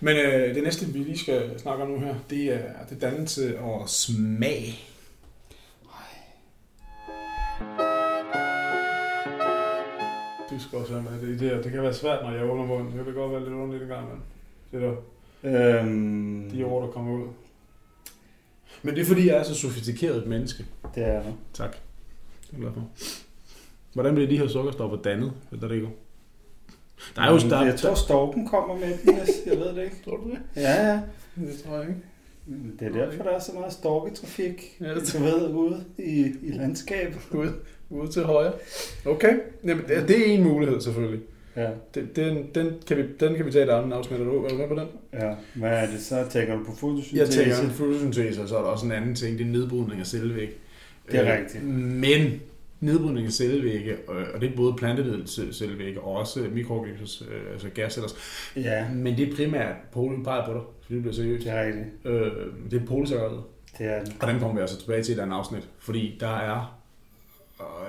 [0.00, 3.58] Men øh, det næste, vi lige skal snakke om nu her, det er det dannelse
[3.58, 4.88] og smag.
[10.50, 11.62] Du skal også have med det der.
[11.62, 12.98] Det kan være svært, når jeg åbner munden.
[12.98, 14.20] Det kan godt være lidt underligt en gang, men
[14.72, 14.96] det er der,
[15.44, 17.26] Øhm, de ord, der kommer ud.
[18.82, 20.64] Men det er fordi, jeg er så sofistikeret et menneske.
[20.94, 21.34] det er det.
[21.54, 21.70] Tak.
[21.72, 22.88] Det er jeg glad for.
[23.92, 25.86] Hvordan bliver de her sukkerstoffer dannet, Federico?
[27.16, 27.38] Der er jo...
[27.38, 29.14] Der, jeg tror, storken kommer med dem.
[29.16, 29.96] Jeg, jeg ved det ikke.
[30.04, 30.38] Tror du det?
[30.56, 31.00] Ja, ja.
[31.36, 32.00] Det tror jeg ikke.
[32.80, 34.76] Det er derfor, der er så meget storketrafik.
[34.80, 37.18] Ja, det- du ved, ude i, i landskabet.
[37.30, 37.52] Ude,
[37.90, 38.52] ude til højre.
[39.06, 39.38] Okay.
[39.64, 41.20] Jamen, det, det er en mulighed, selvfølgelig.
[41.56, 41.70] Ja.
[41.94, 44.20] Den, den, den, kan, vi, den kan vi tage i et andet afsnit.
[44.20, 44.88] Er du er du med på den?
[45.12, 45.34] ja.
[45.54, 46.24] Hvad er det så?
[46.30, 47.32] Tænker du på Jeg fotosyntese?
[47.32, 49.38] tænker en fotosyntese, og så er der også en anden ting.
[49.38, 50.50] Det er nedbrydning af cellevæg.
[51.12, 51.64] Det er Øh, rigtigt.
[51.64, 52.40] Men
[52.80, 53.96] nedbrydning af cellevægge,
[54.34, 58.08] og det er både plantedelscellevægge og også mikroorganismer, øh, altså gasceller.
[58.56, 61.44] Ja, Men det er primært, Polen peger på dig, fordi det bliver seriøst.
[61.44, 61.86] det er rigtigt.
[62.04, 62.30] Øh,
[62.70, 63.38] det er polysakkerhed.
[63.78, 64.14] Det er det.
[64.20, 66.81] Og den kommer vi altså tilbage til i et andet afsnit, fordi der er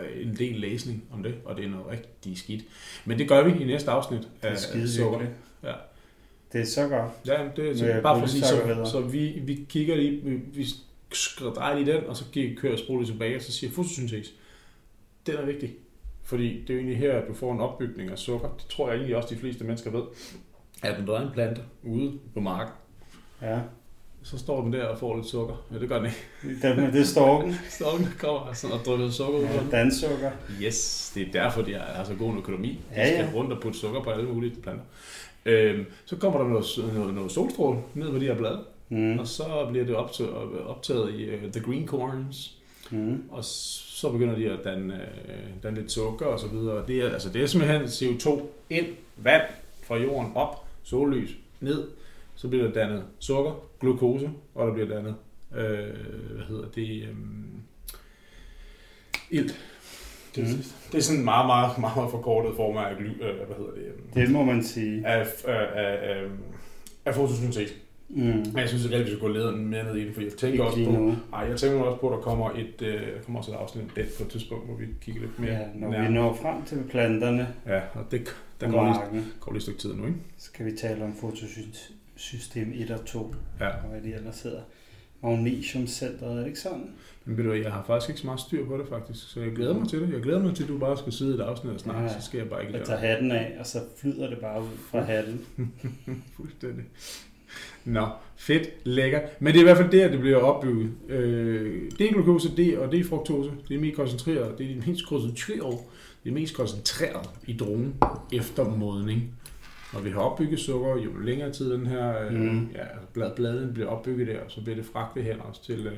[0.02, 2.64] øh, en del læsning om det, og det er noget rigtig skidt.
[3.06, 5.20] Men det gør vi i næste afsnit Det af er skide sukker.
[5.64, 5.74] Ja.
[6.54, 7.12] Det er så godt.
[7.28, 10.36] Ja, det er så, bare for at sige, så, så vi, vi kigger lige, vi,
[10.36, 10.66] vi
[11.56, 12.26] drejer lige den, og så
[12.58, 14.32] kører spolet tilbage, og så siger fotosyntese.
[15.28, 15.76] Den er vigtig,
[16.24, 18.50] fordi det er jo egentlig her, at du får en opbygning af sukker.
[18.58, 20.04] Det tror jeg egentlig også, de fleste mennesker ved.
[20.84, 22.74] At når der er en plante ude på marken,
[23.42, 23.60] Ja.
[24.24, 25.66] Så står den der og får lidt sukker.
[25.74, 26.68] Ja, det gør den ikke.
[26.68, 27.56] Det, men det er storken.
[27.80, 29.70] Stokken kommer altså og drypper sukker ud Ja, den.
[29.72, 30.32] Danssukker.
[30.62, 32.68] Yes, det er derfor, de har så god en økonomi.
[32.68, 33.24] De Ja, ja.
[33.28, 34.84] skal rundt og putte sukker på alle mulige planter.
[35.46, 38.60] Øhm, så kommer der noget, noget, noget solstråle ned på de her blade,
[38.90, 39.20] Mm.
[39.20, 40.32] og så bliver det optaget,
[40.68, 42.58] optaget i uh, the green corns,
[42.92, 43.24] Mm.
[43.32, 46.84] og så begynder de at danne, uh, danne lidt sukker og så videre.
[46.88, 48.86] Det er, altså, det er simpelthen CO2 ind,
[49.18, 49.42] vand
[49.88, 51.84] fra jorden op, sollys ned,
[52.44, 55.16] så bliver der dannet sukker, glukose, og der bliver dannet,
[55.56, 55.96] øh,
[56.36, 57.16] hvad hedder det, øh,
[59.30, 59.60] ilt.
[60.36, 60.64] Det, Mm.
[60.92, 63.72] det er sådan en meget, meget, meget, meget forkortet form af, gly, øh, hvad hedder
[63.72, 63.82] det,
[64.18, 65.08] øh, Det må man sige.
[65.08, 66.24] af, af, af, af,
[67.06, 67.74] af fotosyntese.
[68.10, 68.24] Mm.
[68.24, 70.32] Men jeg synes ikke rigtig, vi skal gå led- mere ned i det, for jeg
[70.32, 73.40] tænker Ikke også på, ej, jeg tænker også på, at der kommer et, øh, kommer
[73.40, 75.94] også et afsnit af på et tidspunkt, hvor vi kigger lidt mere Ja, når vi
[75.94, 76.12] nærmere.
[76.12, 79.80] når frem til planterne Ja, og det, der går lige, marken, går lige et stykke
[79.80, 80.18] tid nu, ikke?
[80.38, 83.68] skal vi tale om fotosystem 1 og 2, Ja.
[83.70, 84.62] og hvad de ellers hedder.
[85.24, 86.90] Magnesiumcenteret, er det ikke sådan?
[87.26, 89.30] Men ved du, jeg har faktisk ikke så meget styr på det, faktisk.
[89.32, 90.14] Så jeg glæder mig til det.
[90.14, 92.20] Jeg glæder mig til, at du bare skal sidde i et afsnit og snakke, Ja.
[92.20, 94.68] så skal jeg bare ikke Jeg tager hatten af, og så flyder det bare ud
[94.92, 95.46] fra hatten.
[96.38, 96.84] Fuldstændig.
[97.86, 99.22] Nå, fedt, lækker.
[99.40, 100.92] Men det er i hvert fald der, det bliver opbygget.
[101.10, 105.78] Øh, D-glukose D og D-fruktose, det er mest koncentreret, det er de mest koncentreret,
[106.24, 107.96] det er mest koncentreret i dronen
[108.34, 109.36] efter modning.
[109.94, 112.68] Når vi har opbygget sukker, jo længere tid den her øh, Mm.
[112.74, 115.98] ja, altså blad, bladene bliver opbygget der, så bliver det fragtet hen også til øh,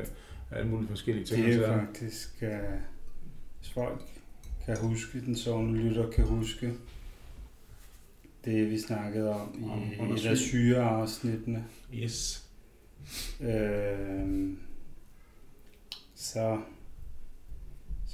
[0.51, 1.45] alle mulige forskellige ting.
[1.45, 2.49] Det er faktisk, øh,
[3.59, 4.01] hvis folk
[4.65, 6.73] kan huske, den sovende lytter kan huske,
[8.45, 11.65] det vi snakkede om Om- i under et af syreafsnittene.
[11.95, 12.45] Yes.
[13.41, 14.49] Øh,
[16.15, 16.57] så,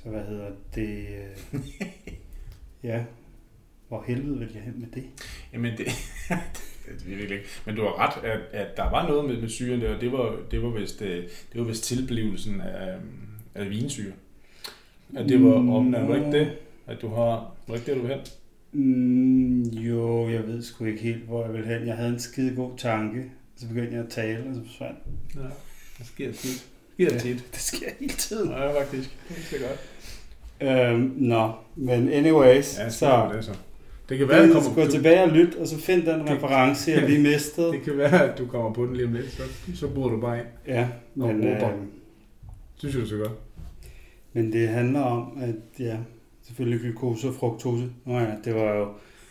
[0.04, 1.08] så hvad hedder det?
[1.54, 1.60] øh,
[2.84, 3.04] ja,
[3.88, 5.04] hvor helvede vil jeg hen med det?
[5.54, 5.86] Jamen, det,
[6.86, 7.50] det er virkelig ikke.
[7.66, 10.12] Men du har ret, at, at der var noget med, med syren der, og det
[10.12, 12.96] var, det var vist, øh, det var vist tilblivelsen af,
[13.56, 14.12] af vinsyre.
[15.18, 16.52] At det var omnavnet, var ikke det?
[16.88, 18.20] At du har, var ikke det, du vil hen?
[18.74, 21.88] Mm, jo, jeg ved sgu ikke helt, hvor jeg vil hen.
[21.88, 25.00] Jeg havde en skide god tanke, så begyndte jeg at tale, og så forsvandt.
[25.36, 25.42] Ja,
[25.98, 26.68] det sker tit.
[26.98, 27.20] Det sker Ja.
[27.20, 27.46] tit.
[27.52, 28.50] Det sker hele tiden.
[28.52, 29.18] Ja, faktisk.
[29.52, 29.80] Det er godt.
[30.62, 33.30] Øhm, Nå, men anyways, Ja, så.
[33.36, 33.52] Det, så.
[34.10, 36.92] det kan være, gå kommer, du, tilbage og lyt, og så find den Det- reference,
[36.92, 37.72] jeg lige mistede.
[37.74, 39.42] det kan være, at du kommer på den lige om lidt, så,
[39.76, 40.48] så bruger du bare ind.
[40.68, 41.62] Ja, men, øh,
[42.78, 43.32] Synes jeg, du skal gøre.
[44.34, 45.98] men det handler om, at ja,
[46.48, 47.84] selvfølgelig glukose og fruktose.
[48.06, 48.88] Nå ja, det var jo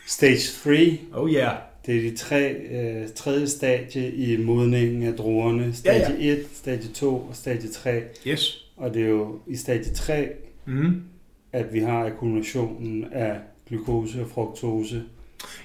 [0.06, 0.98] stage 3.
[1.12, 1.56] Oh yeah.
[1.86, 5.72] Det er de tre, øh, tredje stadie i modningen af druerne.
[5.74, 8.02] Stadie 1, stadie 2 og stadie 3.
[8.26, 8.66] Yes.
[8.76, 10.28] Og det er jo i stadie 3,
[10.64, 11.02] Mm.
[11.52, 13.36] At vi har akkumulationen af
[13.68, 15.02] glukose og fruktose.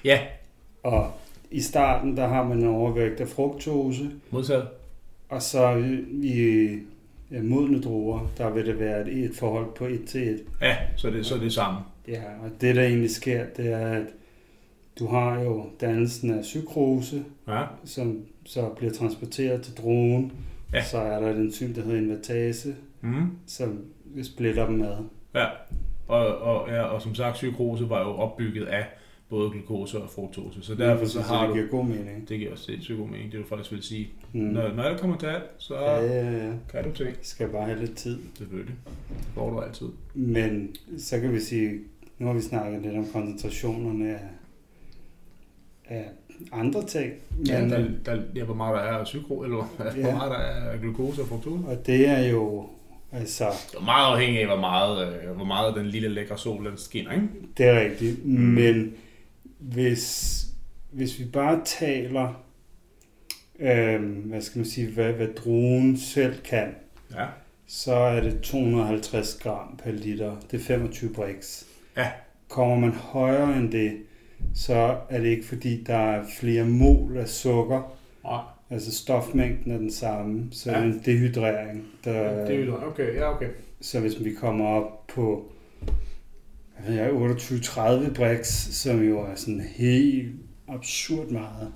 [0.04, 0.20] Ja,
[0.82, 1.10] Og
[1.50, 4.68] i starten, der har man en overvægt af fruktose, modtaget.
[5.28, 5.74] og så
[6.22, 6.68] i
[7.30, 10.40] ja, modne druer, der vil det være et, et forhold på 1 til 1.
[10.62, 11.78] Ja, så det, så er det samme.
[12.08, 14.06] Ja, og det der egentlig sker, det er, at
[14.98, 17.64] du har jo dannelsen af sukrose, Ja.
[17.84, 20.32] som så bliver transporteret til druen.
[20.72, 20.84] Ja.
[20.84, 23.30] Så er der et enzym, der hedder invertase, Mm.
[23.46, 23.78] som
[24.22, 24.96] splitter dem ad.
[25.36, 25.46] Ja,
[26.08, 28.84] og, og, ja, og som sagt, psykrose var jo opbygget af
[29.28, 31.54] både glukose og fruktose, så derfor så har det du...
[31.54, 32.28] giver god mening.
[32.28, 34.08] Det giver også sindssygt god mening, det du faktisk vil sige.
[34.32, 34.40] Mm.
[34.40, 36.52] Når, når det kommer til alt, så Ja, ja, ja.
[36.70, 37.16] kan du ting.
[37.22, 38.18] Skal bare have lidt tid.
[38.34, 38.74] Selvfølgelig.
[39.08, 39.86] Det får du altid.
[40.14, 41.80] Men så kan vi sige,
[42.18, 44.20] nu har vi snakket lidt om koncentrationerne af,
[45.88, 46.04] af
[46.52, 47.12] andre ting.
[47.48, 50.14] Ja, Men, der, der, ja, hvor meget der er af psykro, eller hvor Ja.
[50.16, 51.64] meget der er af glukose og fruktose.
[51.66, 52.68] og det er jo,
[53.12, 56.64] altså, Det er meget afhængigt af, hvor meget, øh, hvor meget den lille lækre sol,
[56.70, 57.28] den skinner, ikke?
[57.58, 58.26] det er rigtigt.
[58.26, 58.32] Mm.
[58.40, 58.92] Men
[59.58, 60.36] hvis,
[60.92, 62.42] hvis vi bare taler,
[63.58, 66.68] øhm, hvad skal man sige, hvad, hvad druen selv kan,
[67.14, 67.26] Ja.
[67.66, 70.36] så er det 250 gram per liter.
[70.50, 71.62] Det er 25 brix.
[71.96, 72.10] Ja.
[72.48, 73.92] Kommer man højere end det,
[74.54, 77.96] så er det ikke fordi, der er flere mol af sukker.
[78.24, 78.40] Nej,
[78.70, 80.78] Altså stofmængden er den samme, så Ja.
[80.78, 80.84] ja.
[80.84, 81.84] en dehydrering.
[82.04, 83.48] Der, det er jo okay, ja, okay.
[83.80, 85.52] Så hvis vi kommer op på
[86.88, 90.32] jeg, 28-30 brix, som jo er sådan helt
[90.68, 91.72] absurd meget,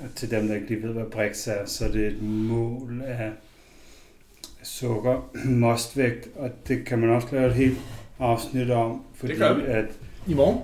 [0.00, 3.02] og til dem, der ikke lige ved, hvad brix er, så er det et mål
[3.06, 3.30] af af
[4.62, 7.78] sukker, mostvægt, og det kan man også lave et helt
[8.18, 9.62] afsnit om, fordi Det gør vi.
[9.66, 9.84] at
[10.28, 10.58] I morgen?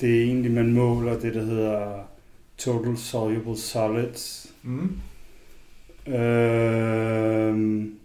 [0.00, 2.09] det er egentlig, man måler det, der hedder
[2.60, 5.00] total soluble solids, Mm.
[6.14, 7.98] Øhm,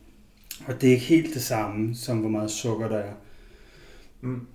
[0.67, 3.13] og det er ikke helt det samme, som hvor meget sukker der er.
[4.21, 4.47] Mm.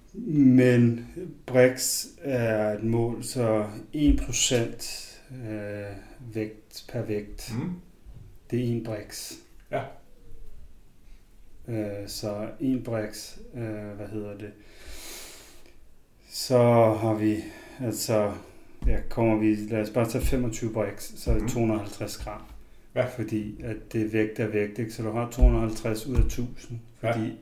[0.56, 1.08] Men
[1.46, 5.96] Brix er et mål, så 1% øh,
[6.34, 7.52] vægt per vægt.
[7.58, 7.72] Mm.
[8.50, 9.32] Det er en Brix.
[9.70, 9.82] Ja.
[11.68, 14.50] Øh, så en Brix, øh, hvad hedder det?
[16.30, 16.58] Så
[17.00, 17.36] har vi,
[17.80, 18.32] altså,
[18.86, 21.48] ja, kommer vi, lad os bare tage 25 Brix, så er det Mm.
[21.48, 22.42] 250 gram.
[22.94, 23.04] Ja.
[23.16, 24.92] Fordi at det vægt er vægt, ikke?
[24.92, 27.32] Så du har 250 ud af 1000, fordi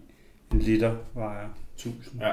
[0.53, 2.20] en liter vejer 1000.
[2.20, 2.27] Ja,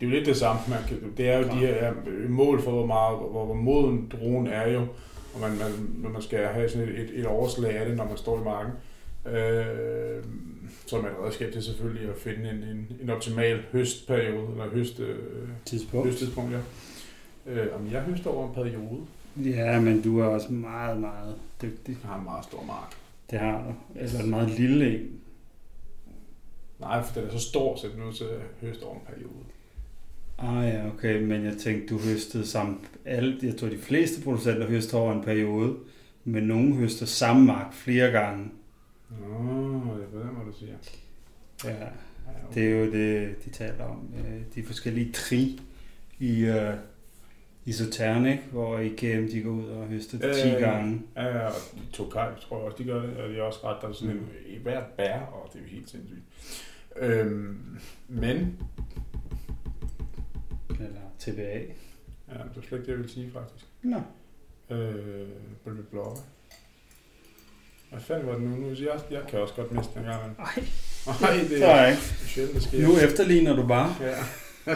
[0.00, 0.60] det er jo lidt det samme.
[0.68, 1.92] Man kan, det er jo de her
[2.28, 4.80] mål for, hvor, meget, hvor, hvor moden dronen er jo,
[5.34, 5.70] og man, man,
[6.02, 8.44] når man skal have sådan et, et, et overslag af det, når man står i
[8.44, 8.72] marken.
[9.26, 10.24] Øh,
[10.86, 14.68] så er man et redskab til selvfølgelig at finde en, en, en optimal høstperiode, eller
[14.70, 15.18] høst, øh,
[15.64, 16.06] Tidspunkt.
[16.06, 16.58] høsttidspunkt, ja.
[17.46, 19.00] Øh, om jeg høster over en periode.
[19.36, 21.96] Ja, men du er også meget, meget dygtig.
[22.02, 22.96] Jeg har en meget stor mark.
[23.30, 24.00] Det har du.
[24.00, 25.20] Eller en meget lille en.
[26.80, 29.00] Nej, for den er så stor, så den er nødt til at høste over en
[29.06, 29.44] periode.
[30.38, 32.78] Ah ja, okay, men jeg tænkte, du høstede sammen.
[33.04, 35.76] Alle, jeg tror, de fleste producenter høster over en periode,
[36.24, 38.50] men nogen høster samme mark flere gange.
[39.10, 40.72] Nå, er på den måde, du siger.
[41.64, 41.70] Ja,
[42.26, 42.54] Ja, okay.
[42.60, 44.08] det er jo det, de taler om.
[44.18, 45.60] Øh, De forskellige tri
[46.18, 46.44] i,
[47.66, 48.42] i Sautern, ikke?
[48.52, 51.02] hvor IGM de går ud og høster det 10 Øh, gange.
[51.16, 53.42] Ja, ja, og de to kaj, tror jeg også, de gør det, og de er
[53.42, 54.26] også ret, der er sådan en, Mm.
[54.46, 56.22] i hvert bær, og det er jo helt sindssygt.
[56.96, 57.58] Øhm,
[58.08, 58.58] men,
[60.70, 61.42] Eller TBA.
[61.42, 61.58] ja,
[62.34, 63.64] det var slet ikke det, jeg ville sige, faktisk.
[63.82, 63.96] Nå.
[64.70, 65.28] Øh,
[65.64, 66.20] Bølge Blokke.
[67.90, 68.56] Hvad fanden var det nu?
[68.56, 70.22] nu jeg, jeg kan også godt miste den gang.
[70.26, 70.64] men- Ej,
[71.20, 72.02] Nej, det det er er ikke.
[72.02, 72.88] sjældent, det sker.
[72.88, 73.94] Nu efterligner du bare.
[74.00, 74.14] Ja.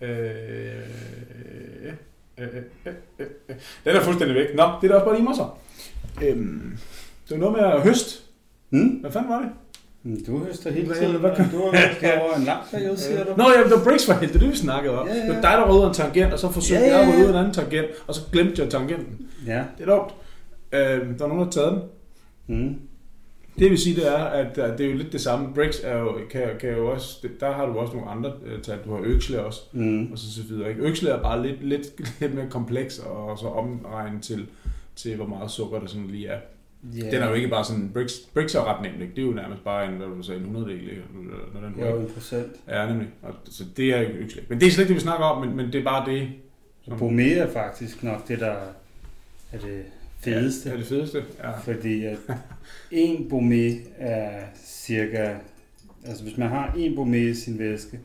[0.00, 1.88] øh, øh,
[2.38, 3.56] øh, øh, øh, øh.
[3.84, 4.46] Den er fuldstændig væk.
[4.54, 5.46] Nå, det er da også bare lige mig så.
[6.26, 6.78] Øhm,
[7.28, 8.20] det var noget med at høste.
[8.70, 8.88] Hmm?
[8.88, 9.48] Hvad fanden var det?
[10.02, 11.16] Men Du høster hele Hvad- tiden.
[11.20, 13.34] hvad kan- Du har høstet over en lang periode, siger du.
[13.36, 15.08] Nå, ja, det var Briggs var helt, det vi snakkede om.
[15.08, 15.20] Ja, ja.
[15.20, 17.02] Det var dig, der var ude af en tangent, og så forsøgte Ja, ja, jeg
[17.02, 17.12] at ja.
[17.12, 19.28] være ude af en anden tangent, og så glemte jeg tangenten.
[19.46, 19.64] Ja.
[19.78, 20.12] Det er dumt.
[20.72, 21.82] Øhm, der er nogen, der har taget
[22.46, 22.62] den.
[22.66, 22.74] Mm.
[23.58, 25.54] Det jeg vil sige, det er, at det er jo lidt det samme.
[25.54, 28.62] Briggs er jo, kan, kan jo også, det- der har du også nogle andre øh,
[28.62, 28.78] tal.
[28.84, 30.12] Du har øksle også, Mm.
[30.12, 30.68] og så, så videre.
[30.68, 30.82] Ikke?
[30.82, 31.86] Øksle er bare lidt, lidt,
[32.20, 34.46] lidt mere kompleks, og så omregnet til,
[34.96, 36.38] til, hvor meget sukker der sådan lige er.
[36.98, 37.12] Yeah.
[37.12, 39.14] Den er jo ikke bare sådan, Briggs, Briggs er jo ret nemt, ikke?
[39.16, 41.02] Det er jo nærmest bare en, hvad du sige, en 100 del, ikke?
[41.54, 42.52] Når den Jo, en procent.
[42.68, 43.08] Ja, nemlig.
[43.22, 44.42] Og, så det er jo øksle.
[44.48, 46.28] Men det er slet ikke det, vi snakker om, men, men det er bare det,
[46.84, 48.54] som Bomé er faktisk nok det, der
[49.52, 49.82] er det
[50.18, 50.68] fedeste.
[50.68, 51.24] Ja, er det fedeste.
[51.38, 51.58] Ja.
[51.58, 52.18] Fordi at
[52.90, 55.34] en bomé er cirka...
[56.06, 58.00] Altså hvis man har en bomé i sin væske,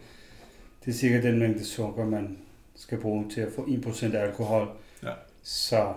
[0.86, 2.38] det er cirka den mængde sukker, man
[2.76, 4.68] skal bruge til at få 1% alkohol.
[5.04, 5.12] Ja.
[5.44, 5.94] Så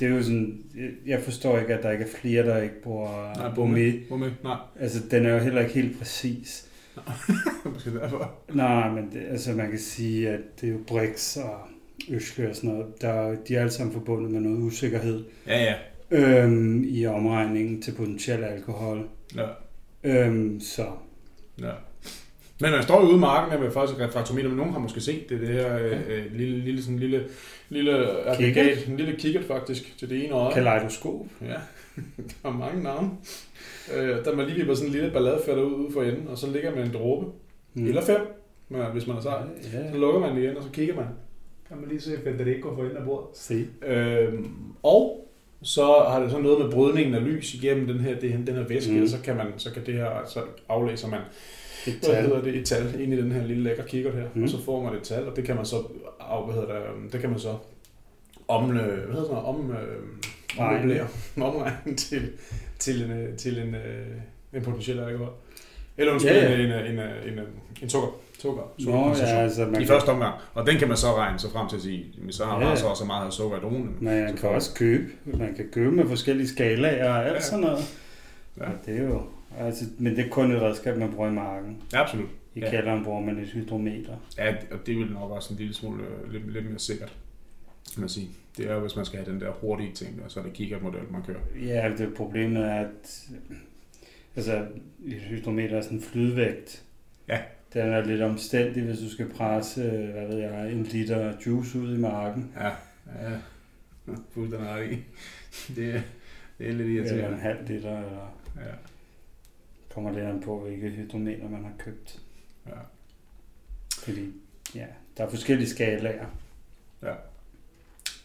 [0.00, 0.62] det er jo sådan...
[1.06, 4.12] Jeg forstår ikke, at der ikke er flere, der ikke bruger Nej, bomé.
[4.12, 4.44] Bomé.
[4.44, 6.68] Nej, Altså den er jo heller ikke helt præcis.
[7.74, 8.34] måske derfor.
[8.52, 11.60] Nej, men det, altså man kan sige, at det er jo Brix og
[12.10, 12.86] Øskø og sådan noget.
[13.00, 15.74] Der, de er alle sammen forbundet med noget usikkerhed Ja, ja.
[16.44, 19.08] øhm, i omregningen til potentiel alkohol.
[19.36, 19.46] ja.
[20.04, 20.86] Øhm, så
[21.60, 21.70] Ja.
[22.60, 25.00] Men man står jo ude i marken med faktisk et refraktometer, men nogen har måske
[25.00, 27.24] set det, det her øh, øh, lille, lille, sådan lille,
[27.68, 30.52] lille aggregat, en lille kikkert faktisk til det ene øje.
[30.54, 31.26] kaleidoskop.
[31.40, 31.46] Ja,
[32.42, 33.10] der er mange navne.
[33.96, 36.50] Øh, der man lige vipper sådan en lille balladefælder ud ude for enden, og så
[36.50, 37.26] ligger man en dråbe,
[37.74, 37.86] mm.
[37.86, 38.20] eller fem,
[38.68, 39.42] men hvis man er sej.
[39.72, 41.04] Ja, Så lukker man den igen, og så kigger man.
[41.72, 43.26] Kan man lige se Federico for enden af bordet.
[43.34, 43.66] se.
[43.86, 44.48] Øhm,
[44.82, 45.28] og
[45.62, 48.62] så har det sådan noget med brydningen af lys igennem den her, det, den her
[48.68, 49.02] væske, Mm.
[49.02, 51.20] og så kan, man, så kan det her, så aflæser man,
[51.86, 52.22] Et hvad tal.
[52.24, 54.42] hedder det, et tal ind i den her lille lækker kikkert her, Mm.
[54.42, 55.76] og så får man et tal, og det kan man så,
[56.20, 57.56] af, hvad hedder det, øhm, det kan man så
[58.48, 59.76] om, hvad hedder noget, om, øh,
[60.58, 60.92] Regne.
[60.92, 61.06] omregne
[61.56, 62.30] omregne til,
[62.78, 64.06] til en, øh, til en, øh,
[64.54, 65.32] en potentiel alkohol.
[65.98, 66.50] Eller undskyld, ja.
[66.50, 66.54] ja.
[66.54, 67.44] En, en, en, en,
[67.82, 68.08] en sukker.
[68.42, 69.36] Sukker, Nå, sukkerkoncentration.
[69.38, 70.34] ja, altså man I kan, første omgang.
[70.54, 72.58] Og den kan man så regne sig frem til at sige, jamen, så har Ja,
[72.58, 72.76] man ja.
[72.76, 73.96] så også meget sukker i dronen.
[74.00, 75.04] man kan også købe.
[75.24, 77.40] Man kan købe med forskellige skalaer og alt Ja.
[77.40, 77.94] sådan noget.
[78.58, 78.64] Ja.
[78.70, 78.76] Ja.
[78.86, 79.22] det er jo,
[79.58, 81.82] altså, men det er kun et redskab, man bruger i marken.
[81.92, 82.28] Ja, absolut.
[82.54, 82.70] I Ja.
[82.70, 84.16] kælderen bruger man et hydrometer.
[84.38, 87.12] Ja, og det vil nok også en lille smule øh, lidt, lidt mere sikkert,
[87.94, 88.28] kan man sige.
[88.56, 90.52] Det er jo, hvis man skal have den der hurtige ting, og så er det
[90.52, 91.38] kikkertmodel, man kører.
[91.66, 93.20] Ja, det problemet er, at
[94.36, 94.64] altså,
[95.06, 96.82] et hydrometer er sådan en flydvægt.
[97.28, 97.38] Ja.
[97.74, 99.82] Den er lidt omstændig, hvis du skal presse,
[100.12, 102.52] hvad ved jeg, en liter juice ud i marken.
[102.56, 102.66] Ja,
[103.30, 103.36] ja.
[104.30, 105.04] Fuldstændig ret i.
[105.76, 106.00] Det, er-
[106.58, 107.38] det er lidt Eller en irriterende.
[107.38, 108.74] halv liter, eller Ja,
[109.94, 112.20] kommer lidt an på, hvilket hydrometer man har købt.
[112.66, 112.72] ja.
[113.98, 114.32] Fordi,
[114.74, 116.26] ja, der er forskellige skalaer
[117.02, 117.14] Ja.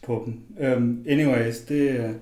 [0.02, 0.42] på dem.
[0.76, 2.14] Um, anyways, det, er-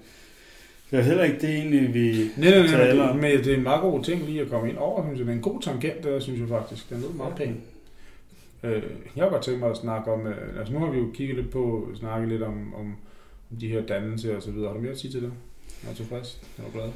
[0.91, 2.31] det er heller ikke det egentlig, vi...
[2.37, 3.13] Nej, nej, nej, Taler.
[3.13, 5.27] det, men det er en meget god ting lige at komme ind over, synes jeg.
[5.27, 6.91] Det er en god tangent, der synes jeg faktisk.
[6.91, 7.61] Den lød meget pænt.
[8.63, 8.83] Øh,
[9.17, 11.37] jeg har godt tænkt mig at snakke om, øh, altså nu har vi jo kigget
[11.37, 12.97] lidt på, snakket lidt om, om,
[13.51, 14.69] om de her dannelser og så videre.
[14.69, 15.33] Har du mere at sige til det?
[15.83, 16.41] Jeg er tilfreds.
[16.59, 16.91] Jeg er glad.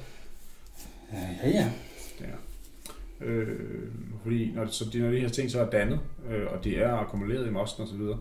[1.12, 1.70] Ja, ja,
[2.20, 2.34] ja.
[3.26, 3.88] Øh,
[4.22, 6.00] fordi når, så de, når de her ting så er dannet,
[6.30, 8.18] øh, og de er akkumuleret i mosten og så videre,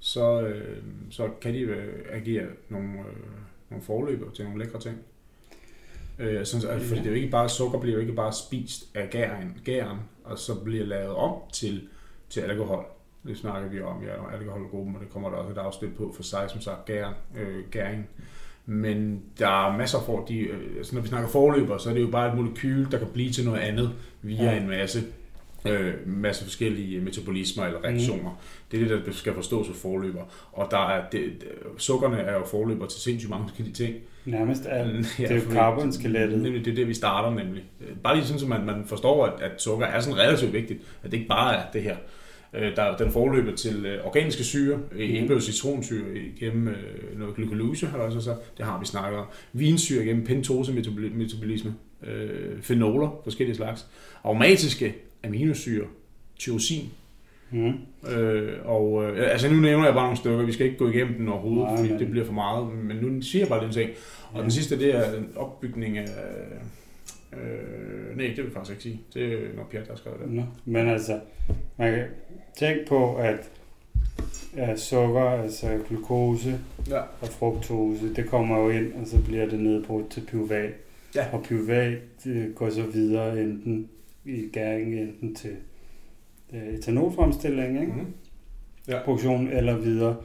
[0.00, 0.76] så, øh,
[1.10, 4.96] så kan de øh, agere nogle, øh, nogle forløber til nogle lækre ting.
[6.18, 8.84] Øh, sådan, altså, fordi det er jo ikke bare, sukker bliver jo ikke bare spist
[8.94, 11.88] af gæren, gæren og så bliver lavet om til,
[12.28, 12.84] til alkohol.
[13.26, 16.12] Det snakker vi om i ja, alkoholgruppen, og det kommer der også et afsnit på
[16.16, 18.08] for sig, som sagt, gæren, øh, gæring.
[18.66, 22.00] Men der er masser for, de, øh, altså når vi snakker forløber, så er det
[22.00, 23.90] jo bare et molekyl, der kan blive til noget andet
[24.22, 24.60] via ja.
[24.60, 25.00] en masse
[25.68, 28.30] øh, masse forskellige metabolismer eller reaktioner.
[28.30, 28.70] Mm.
[28.70, 30.22] Det er det, der skal forstås som forløber.
[30.52, 31.32] Og der er, det,
[31.76, 33.94] sukkerne er jo forløber til sindssygt mange forskellige ting.
[34.24, 35.18] Nærmest alt.
[35.18, 36.38] Ja, det er jo carbonskelettet.
[36.38, 37.64] Nemlig, det er det, vi starter nemlig.
[38.02, 40.80] Bare lige sådan, så man, man forstår, at, at sukker er sådan relativt vigtigt.
[41.02, 41.96] At det ikke bare er det her.
[42.54, 44.98] Øh, der, den forløber til øh, organiske syre, mm.
[45.00, 49.26] indbød citronsyre igennem øh, noget glykolyse, har altså så, det har vi snakket om.
[49.52, 51.74] Vinsyre gennem pentose-metabolisme,
[52.06, 53.86] øh, fenoler, forskellige slags.
[54.24, 55.86] Aromatiske aminosyre,
[56.38, 56.90] tyrosin.
[57.50, 57.72] Mm.
[58.10, 61.14] Øh, og øh, altså nu nævner jeg bare nogle stykker, vi skal ikke gå igennem
[61.14, 63.90] den overhovedet, Nej, fordi det bliver for meget, men nu siger jeg bare den ting.
[64.32, 64.42] Og ja.
[64.42, 66.08] den sidste, det er en opbygning af...
[67.32, 69.00] Øh, nej, det vil jeg faktisk ikke sige.
[69.14, 70.30] Det er noget Pjat, der har skrevet det.
[70.30, 71.20] Nå, men altså,
[71.76, 72.04] man kan
[72.58, 73.50] tænke på, at
[74.56, 77.00] ja, sukker, altså glukose ja.
[77.20, 80.72] og fruktose, det kommer jo ind, og så bliver det nedbrudt til pyruvat.
[81.14, 81.26] Ja.
[81.32, 81.98] Og pyruvat
[82.54, 83.88] går så videre enten
[84.24, 85.56] i gæring enten til
[86.52, 87.92] øh, etanolfremstilling, ikke?
[87.92, 88.14] Mm.
[88.88, 89.02] Ja.
[89.04, 90.16] produktion, eller videre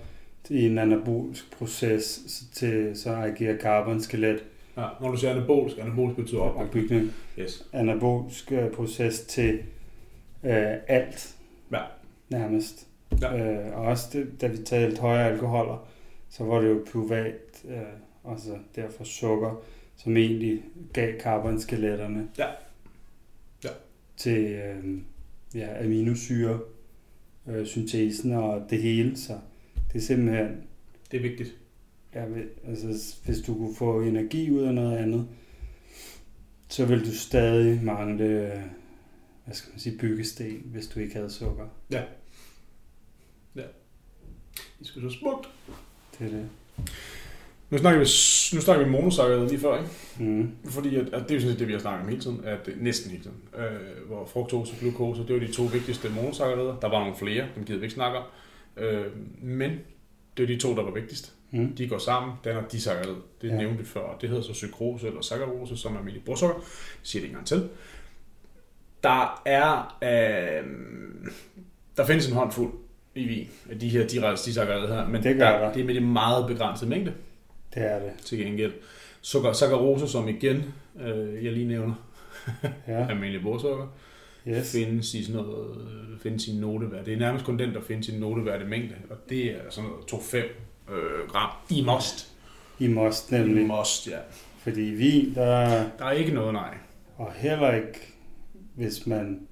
[0.49, 2.19] i en anabolsk proces
[2.53, 4.43] til så agerer carbonskelet.
[4.77, 6.65] Ja, når du siger anabolsk, anabolsk betyder opbygning.
[6.65, 7.11] opbygning.
[7.39, 7.69] Yes.
[7.73, 9.59] Anabolsk øh, proces til
[10.43, 11.35] øh, alt,
[11.71, 11.81] ja.
[12.29, 12.87] nærmest.
[13.21, 13.37] Ja.
[13.37, 15.87] Øh, og også det, da vi talte højere alkoholer,
[16.29, 19.61] så var det jo pyruvat, øh, altså derfor sukker,
[19.95, 22.27] som egentlig gav carbonskeletterne.
[22.37, 22.45] Ja
[24.17, 25.01] til øh,
[25.55, 26.59] ja, aminosyre
[27.47, 29.39] øh, syntesen og det hele, så
[29.93, 30.63] det er simpelthen...
[31.11, 31.55] Det er vigtigt.
[32.15, 32.25] Ja,
[32.67, 35.27] altså, hvis du kunne få energi ud af noget andet,
[36.69, 38.63] så vil du stadig mangle,
[39.45, 41.67] hvad skal man sige, byggesten, hvis du ikke havde sukker.
[41.91, 42.03] Ja.
[43.55, 43.63] Ja.
[44.79, 45.49] Det skulle så smukt.
[46.19, 46.49] Det er det.
[47.75, 48.05] Nu snakker vi,
[48.55, 49.89] nu snakker vi monosakkarider lige før, ikke?
[50.19, 50.51] Mm.
[50.69, 52.69] Fordi at, at det er jo sådan det, vi har snakket om hele tiden, at
[52.77, 56.79] næsten hele tiden, øh, hvor fruktose og glukose, det var de to vigtigste monosakkarider.
[56.79, 58.23] Der var nogle flere, dem gider vi ikke snakke om.
[58.77, 59.05] Øh,
[59.41, 59.71] men
[60.37, 61.33] det er de to, der var vigtigst.
[61.51, 61.75] Mm.
[61.75, 63.15] De går sammen, danner disakkarid.
[63.41, 63.57] Det ja.
[63.57, 64.17] nævnte vi før.
[64.21, 66.55] Det hedder så sukrose eller saccharose, som er almindelig blodsukker.
[66.55, 66.63] Det
[67.03, 67.69] siger det ikke engang til.
[69.03, 70.69] Der er, øh,
[71.97, 72.73] der findes en håndfuld
[73.15, 74.07] i vin af de her
[74.45, 77.13] disakkarider her, men det, der, det er med en meget begrænset mængde.
[77.75, 78.11] Det er det.
[78.25, 78.73] Til gengæld.
[79.21, 81.93] Saccharose, som igen, øh, jeg lige nævner,
[82.87, 83.07] ja.
[83.09, 83.87] almindelig bordsukker,
[84.47, 84.71] yes.
[84.71, 85.77] findes i sådan noget,
[86.21, 87.05] findes i noteværd.
[87.05, 90.03] Det er nærmest kun den, der findes i noteværdig mængde, og det er sådan noget
[90.13, 92.31] 2-5 øh, gram i most.
[92.79, 93.63] I most, nemlig.
[93.63, 94.17] I most, ja.
[94.57, 95.85] Fordi vin, der...
[95.97, 96.77] Der er ikke noget, nej.
[97.17, 98.13] Og heller ikke,
[98.75, 99.47] hvis man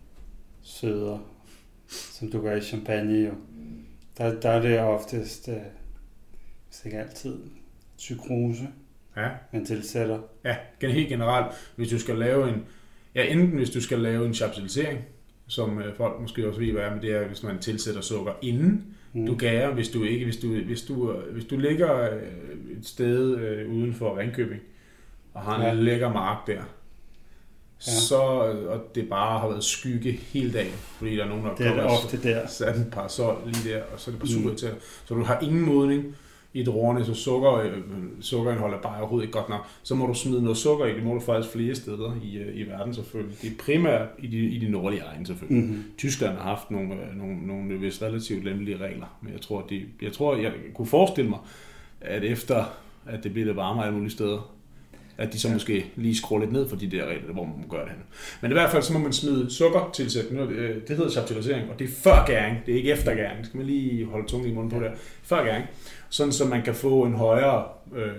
[0.61, 1.19] søder,
[1.87, 3.31] som du gør i champagne jo.
[4.17, 5.55] Der, der er det oftest, øh,
[6.67, 7.37] hvis ikke altid,
[7.97, 8.67] psykrose,
[9.17, 9.29] ja.
[9.53, 10.19] man tilsætter.
[10.45, 12.65] Ja, helt generelt, hvis du skal lave en,
[13.15, 14.99] ja, enten hvis du skal lave en chapsilisering,
[15.47, 18.31] som øh, folk måske også ved, hvad er, men det er, hvis man tilsætter sukker
[18.41, 19.25] inden mm.
[19.25, 23.37] du gærer, hvis du ikke, hvis du, hvis du, hvis du ligger øh, et sted
[23.37, 24.61] øh, uden for Ringkøbing,
[25.33, 25.73] og har en ja.
[25.73, 26.61] lækker mark der,
[27.87, 27.91] Ja.
[27.91, 28.15] så,
[28.67, 31.69] og det bare har været skygge hele dagen, fordi der er nogen, der det er
[31.69, 32.47] kommer ofte der.
[32.47, 34.55] sat en par sol lige der, og så er det bare super mm.
[34.55, 34.69] til.
[35.05, 36.15] Så du har ingen modning,
[36.53, 37.71] i druerne, så sukker, øh,
[38.19, 40.95] sukkerindhold er bare overhovedet ikke godt nok, så må du smide noget sukker i.
[40.95, 43.41] Det må du faktisk flere steder i, øh, i verden selvfølgelig.
[43.41, 45.63] Det er primært i de, i de nordlige egne selvfølgelig.
[45.63, 45.83] Mm-hmm.
[45.97, 49.81] Tyskland har haft nogle, øh, nogle, nogle vist relativt lempelige regler, men jeg tror, de,
[50.01, 51.39] jeg tror, jeg kunne forestille mig,
[52.01, 52.63] at efter
[53.05, 54.53] at det bliver lidt varmere alle mulige steder,
[55.17, 55.53] at de så ja.
[55.53, 57.99] måske lige skruer lidt ned for de der regler, hvor man må gøre det hen.
[58.41, 60.49] Men i hvert fald, så må man smide sukker tilsætning.
[60.49, 63.37] Det hedder chaptalisering, og det er før gæring, det er ikke efter gæring.
[63.37, 64.91] Det skal man lige holde tungen i munden på der.
[65.23, 65.65] Før gæring
[66.13, 68.11] sådan så man kan få en højere øh,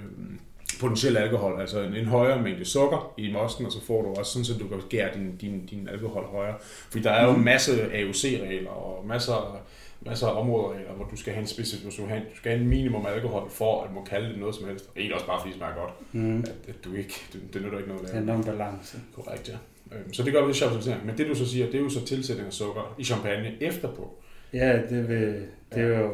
[0.81, 4.33] potentiel alkohol, altså en, en højere mængde sukker i mosten, og så får du også
[4.33, 6.55] sådan, så du kan gære din, din, din alkohol højere.
[6.91, 9.63] Fordi der er jo en masse AUC-regler og masser,
[10.01, 12.63] masser af områder, hvor du skal have en specifik, du skal have, du skal have
[12.63, 14.91] en minimum alkohol for at må kalde det noget som helst.
[14.97, 15.93] Ikke også bare fordi det smager godt.
[16.13, 16.39] Mm.
[16.39, 18.27] At, at, du ikke, det, det nytter ikke noget at lave.
[18.27, 18.99] Det er en balance.
[19.15, 19.57] Korrekt, ja.
[19.97, 21.07] Øhm, så det gør vi i chaptalisering.
[21.07, 24.19] Men det du så siger, det er jo så tilsætning af sukker i champagne efterpå.
[24.55, 25.35] Ja, det, vil,
[25.75, 26.11] det er jo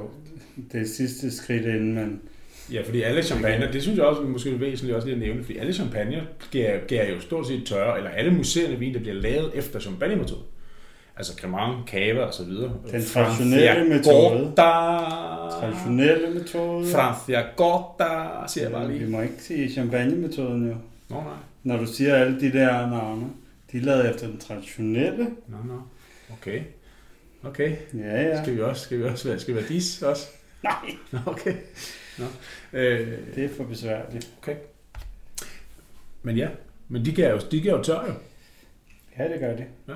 [0.73, 2.21] det sidste skridt, inden man...
[2.73, 5.45] Ja, fordi alle champagne, det synes jeg også måske er væsentligt også lige at nævne,
[5.45, 9.51] fordi alle champagne giver jo stort set tørre, eller alle museerne vin, der bliver lavet
[9.55, 10.45] efter champagne-metoden.
[11.17, 12.73] Altså cremant, cava og så videre.
[12.91, 14.53] Den traditionelle metode.
[14.57, 16.87] Traditionelle metode.
[16.87, 19.05] Francia Gota, siger jeg bare lige.
[19.05, 20.75] Vi må ikke sige champagne-metoden jo.
[21.09, 21.23] Nå nej.
[21.65, 23.27] når du siger alle de der navne,
[23.73, 25.25] de er lavet efter den traditionelle.
[25.49, 25.81] Nå, nå.
[26.33, 26.61] Okay.
[27.45, 27.77] Okay.
[27.95, 28.43] Ja, ja.
[28.43, 30.27] Skal vi også, skal vi også være, skal vi være dis også?
[30.63, 30.75] Nej,
[31.13, 31.55] Nå, okay.
[32.19, 32.25] Nå.
[32.73, 34.29] Øh, det er for besværligt.
[36.23, 36.49] men ja,
[36.89, 38.13] men de kan jo, de kan jo tør jo.
[39.19, 39.65] Ja, det gør det.
[39.89, 39.95] Ja.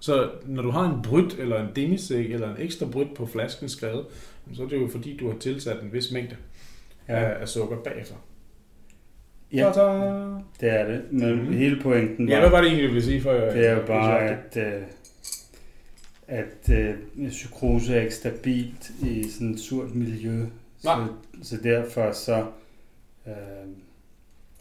[0.00, 3.68] Så når du har en bryt eller en demisæk eller en ekstra bryt på flasken
[3.68, 4.06] skrevet,
[4.54, 6.36] så er det jo fordi, du har tilsat en vis mængde
[7.08, 7.20] ja.
[7.20, 8.14] Ja, af, af sukker bagefter.
[9.52, 10.24] ja Ta-da!
[10.60, 11.02] det er det.
[11.12, 11.52] Men Mhm.
[11.52, 13.20] hele pointen Ja, var, hvad var det egentlig, du ville sige?
[13.20, 14.82] For, det er jo bare, at, øh,
[16.30, 16.94] at øh,
[17.28, 20.46] psykrose er ikke stabilt i sådan et surt miljø.
[20.78, 21.08] Så, Nej.
[21.42, 22.46] så derfor så,
[23.26, 23.68] øh,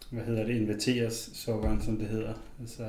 [0.10, 2.34] hvad hedder det, inverteres sukkeren, som det hedder.
[2.62, 2.84] Altså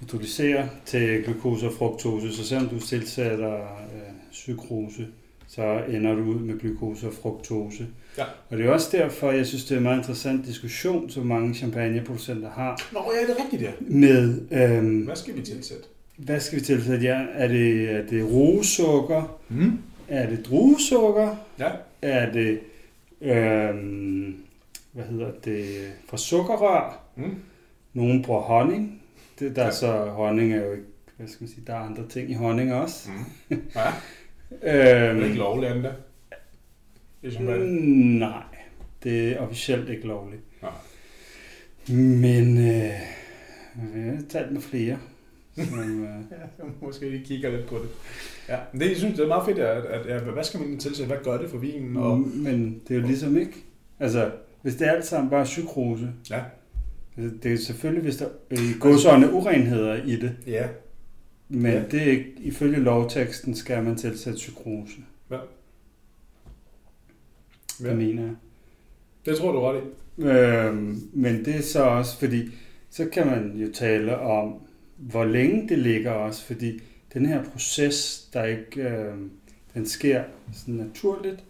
[0.00, 5.06] hydrolyserer til glukose og fruktose, så selvom du tilsætter øh, sukrose,
[5.48, 7.86] så ender du ud med glukose og fruktose.
[8.18, 8.24] Ja.
[8.50, 11.54] Og det er også derfor, jeg synes, det er en meget interessant diskussion, som mange
[11.54, 13.72] champagneproducenter har, Nå, ja, det er rigtigt, ja.
[13.80, 15.84] med, øhm, Hvad skal vi tilsætte?
[16.16, 17.04] Hvad skal vi tilsætte?
[17.06, 19.40] Ja, er det, er det roesukker?
[19.48, 19.78] Mm.
[20.08, 21.36] Er det druesukker?
[21.58, 21.70] Ja.
[22.02, 22.60] Er det,
[23.20, 24.36] øhm,
[24.92, 27.00] hvad hedder det, fra sukkerrør?
[27.16, 27.34] Mm.
[27.92, 29.02] Nogen bruger honning.
[29.38, 29.70] Det, der Ja.
[29.70, 30.84] så honning er jo ikke,
[31.16, 33.08] hvad skal man sige, der er andre ting i honning også.
[33.48, 33.56] Mm.
[33.76, 33.92] Ja,
[34.50, 35.90] det er Øhm, ikke lovligt, hvad
[37.20, 38.42] mm, nej,
[39.02, 40.42] det er officielt ikke lovligt.
[40.62, 40.70] Nej.
[41.96, 42.90] Men øh,
[44.06, 44.98] jeg har talt med flere.
[45.54, 46.08] Som, øh,
[46.58, 47.88] Ja, måske lige kigger lidt på det.
[48.48, 50.78] Ja, men det, jeg synes, det er meget fedt, at, at, at hvad skal man
[50.78, 51.06] tilsætte?
[51.14, 51.96] Hvad gør det for vinen?
[51.96, 53.64] Og, Men det er jo ligesom ikke.
[54.00, 54.30] Altså,
[54.62, 56.42] hvis det er alt sammen bare sukrose, ja.
[57.16, 60.68] det det er selvfølgelig, hvis der øh, i godsøjne urenheder i det, Ja.
[61.48, 61.82] men Ja.
[61.90, 64.92] det er ikke, ifølge lovteksten skal man tilsætte sukrose.
[65.30, 65.36] Ja.
[67.78, 67.94] Det ja.
[67.94, 68.34] mener jeg.
[69.26, 70.22] Det tror du ret i.
[70.22, 72.48] Øhm, men det er så også, fordi
[72.90, 74.54] så kan man jo tale om,
[74.96, 76.80] hvor længe det ligger også, fordi
[77.14, 79.14] den her proces, der ikke, øh,
[79.74, 80.22] den sker
[80.52, 81.44] sådan naturligt,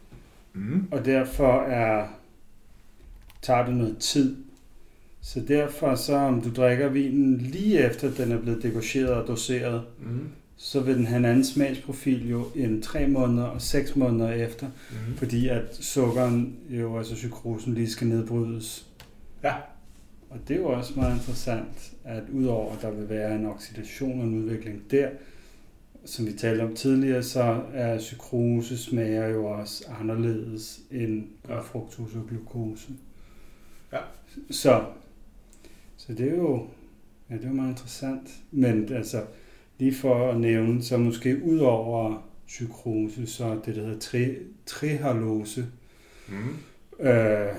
[0.57, 0.89] Mm.
[0.91, 2.07] og derfor er,
[3.43, 4.37] tager det noget tid.
[5.21, 9.83] Så derfor så, om du drikker vinen lige efter den er blevet degorgeret og doseret,
[10.01, 10.29] Mm.
[10.57, 14.67] så vil den have en anden smagsprofil jo end 3 måneder og 6 måneder efter,
[14.91, 15.17] Mm.
[15.17, 18.87] fordi at sukkeren jo, altså cykrosen, lige skal nedbrydes.
[19.45, 19.55] Ja.
[20.35, 24.21] Og det er jo også meget interessant, at udover at der vil være en oxidation
[24.21, 25.09] og en udvikling der,
[26.05, 31.61] som vi talte om tidligere, så er cykrose smager jo også anderledes end Ja.
[31.61, 32.89] fruktose og glukose.
[33.93, 33.99] Ja.
[34.51, 34.85] Så,
[35.97, 36.67] så det er jo
[37.31, 38.29] ja, det er jo meget interessant.
[38.51, 39.25] Men altså,
[39.79, 44.35] lige for at nævne, så måske ud over cykrose, så det, der hedder tri,
[44.67, 45.67] trihalose.
[46.29, 47.07] Mm.
[47.07, 47.53] Øh,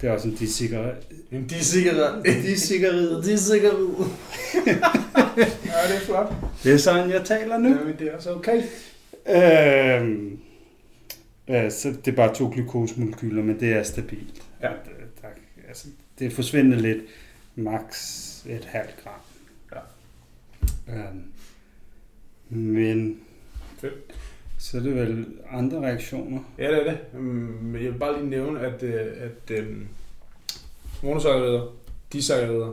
[0.00, 0.96] det er også en disigaret.
[1.32, 2.22] Jamen, de er sikkerhed.
[2.24, 3.24] Disigaret.
[3.24, 3.88] De er sikkerhed.
[4.66, 6.32] ja, det er flot.
[6.64, 7.68] Det er sådan, jeg taler nu.
[7.68, 8.62] Jamen, det er så okay.
[9.28, 10.38] Øhm,
[11.48, 14.42] øh, så det er bare to glukosemolekyler, men det er stabilt.
[14.62, 14.68] Ja.
[14.68, 15.28] Det, der,
[15.68, 15.88] altså,
[16.18, 17.02] det forsvinder lidt.
[17.54, 17.92] Max
[18.46, 19.20] et halvt gram.
[20.88, 20.94] Ja.
[20.94, 21.22] Øhm,
[22.48, 23.20] men
[23.80, 24.07] Fedt.
[24.58, 26.40] Så er det vel andre reaktioner.
[26.58, 26.98] Ja, det er det.
[27.12, 27.20] Mm,
[27.62, 29.88] Men jeg vil bare lige nævne, at, øh, at øhm,
[31.02, 31.62] monosakkarider,
[32.12, 32.72] disakkarider,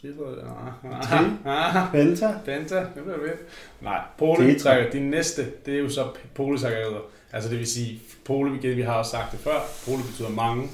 [0.00, 2.34] trisakkarider, Penta?
[2.44, 3.32] Penta, det bliver ved.
[3.80, 7.00] Nej, polysakkarider, de næste, det er jo så polysakkarider.
[7.32, 10.68] Altså det vil sige, poly, vi har også sagt det før, poly betyder mange.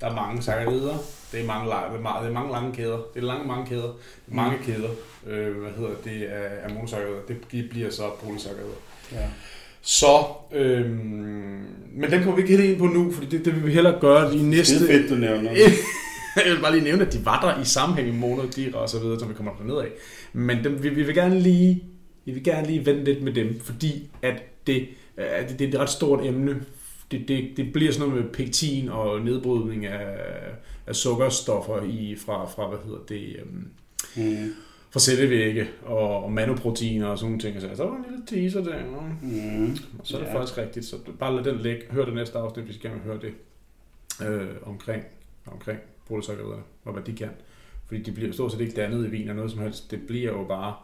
[0.00, 0.94] Der er mange sakkarider.
[1.32, 2.96] Det er mange, det er mange lange kæder.
[3.14, 3.92] Det er lange, mange kæder.
[4.26, 4.90] Mange kæder,
[5.26, 7.20] øh, hvad hedder det, af, monosakkarider.
[7.28, 8.74] Det bliver så polysakkarider.
[9.12, 9.26] Ja.
[9.82, 13.66] Så, øhm, men den kommer vi ikke helt ind på nu, fordi det, det vil
[13.66, 14.74] vi hellere gøre i næste...
[14.74, 15.52] Det er fedt, du nævner.
[16.36, 18.98] jeg vil bare lige nævne, at de var der i sammenhæng med monodier og så
[18.98, 19.88] videre, som vi kommer ned af.
[20.32, 21.84] Men dem, vi, vi, vil gerne lige,
[22.24, 25.68] vi vil gerne lige vente lidt med dem, fordi at det, at det, det er
[25.68, 26.56] et ret stort emne.
[27.10, 30.16] Det, det, det bliver sådan noget med pektin og nedbrydning af,
[30.86, 33.68] af sukkerstoffer i, fra, fra, hvad hedder det, øhm,
[34.16, 34.54] Mm.
[34.90, 37.60] Fra cellevægge og, og manoproteiner og sådan nogle ting.
[37.60, 38.84] Så der var en lille teaser der.
[39.22, 39.70] Mm.
[39.98, 40.34] Og så er det Ja.
[40.38, 41.82] faktisk rigtigt, så bare lad den ligge.
[41.90, 43.32] Hør det næste afsnit, hvis I gerne vil høre det
[44.28, 45.02] øh, omkring,
[45.46, 45.78] omkring
[46.08, 47.28] polysakkeriderne og hvad de kan.
[47.86, 49.90] Fordi de bliver stort set ikke dannet i vin eller noget som helst.
[49.90, 50.74] Det bliver jo bare...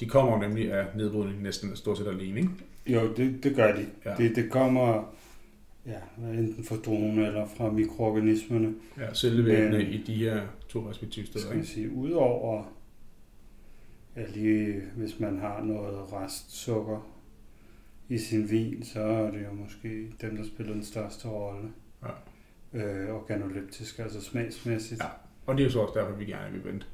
[0.00, 2.50] De kommer jo nemlig af nedbrydning næsten stort set alene, ikke?
[2.86, 3.86] Jo, det, det gør de.
[4.04, 4.14] Ja.
[4.18, 5.14] Det, det kommer
[5.86, 8.74] ja, enten fra drone eller fra mikroorganismerne.
[8.98, 11.68] Ja, cellevæggene i de her to respektive steder, Skal ikke?
[11.68, 12.64] sige, udover
[14.16, 17.08] ja, lige hvis man har noget restsukker
[18.08, 21.68] i sin vin, så er det jo måske dem, der spiller den største rolle.
[22.02, 22.08] Ja.
[22.78, 25.00] Øh, organoleptisk, altså smagsmæssigt.
[25.02, 25.08] Ja.
[25.46, 26.86] Og det er jo så også derfor, vi gerne vil vente.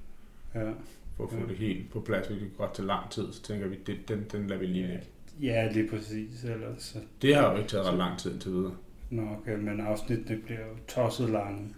[0.55, 0.71] Ja.
[1.17, 1.47] For at få Ja.
[1.47, 3.33] det helt på plads, hvilket godt til lang tid.
[3.33, 5.03] Så tænker vi, det, den, den lader vi lige ligge.
[5.43, 6.45] Ja, lige præcis.
[6.45, 6.99] Ellers, så...
[7.23, 8.75] Det har jo ikke taget ret lang tid indtil videre.
[9.11, 11.75] Nå, okay, men afsnittene bliver jo tosset lange.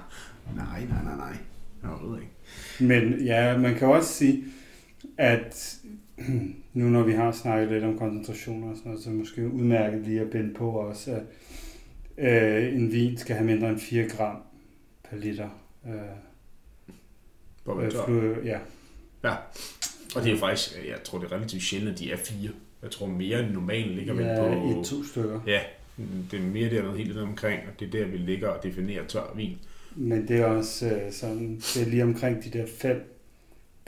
[0.56, 1.36] Nej, nej, nej, nej.
[1.82, 2.32] Jeg ved ikke.
[2.80, 4.44] Men ja, man kan også sige,
[5.20, 5.76] at
[6.74, 10.20] nu når vi har snakket lidt om koncentrationer og sådan noget, så måske udmærket lige
[10.20, 11.20] at binde på også,
[12.16, 14.36] at øh, en vin skal have mindre end 4 gram
[15.10, 15.48] per liter.
[15.86, 15.92] Øh,
[17.64, 18.58] På øh, flu- ja,
[20.16, 22.50] Og det er faktisk, jeg tror det er relativt sjældent, at de er fire.
[22.82, 24.80] Jeg tror mere end normalt ligger vi ja, på...
[24.80, 25.40] i to stykker.
[25.46, 25.60] Ja,
[26.30, 29.06] det er mere dernede helt lidt omkring, og det er der, vi ligger og definerer
[29.06, 29.58] tør vin.
[29.96, 33.16] Men det er også øh, sådan, det er lige omkring de der 5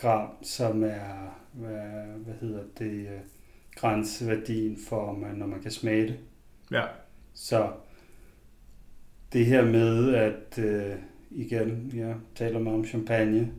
[0.03, 3.21] gram, som er, hvad, hvad hedder det, øh,
[3.75, 6.19] grænseværdien for, når man kan smage det.
[6.71, 6.85] Ja,
[7.35, 7.73] Så
[9.33, 10.97] det her med, at øh,
[11.31, 13.53] igen, jeg taler meget om champagne.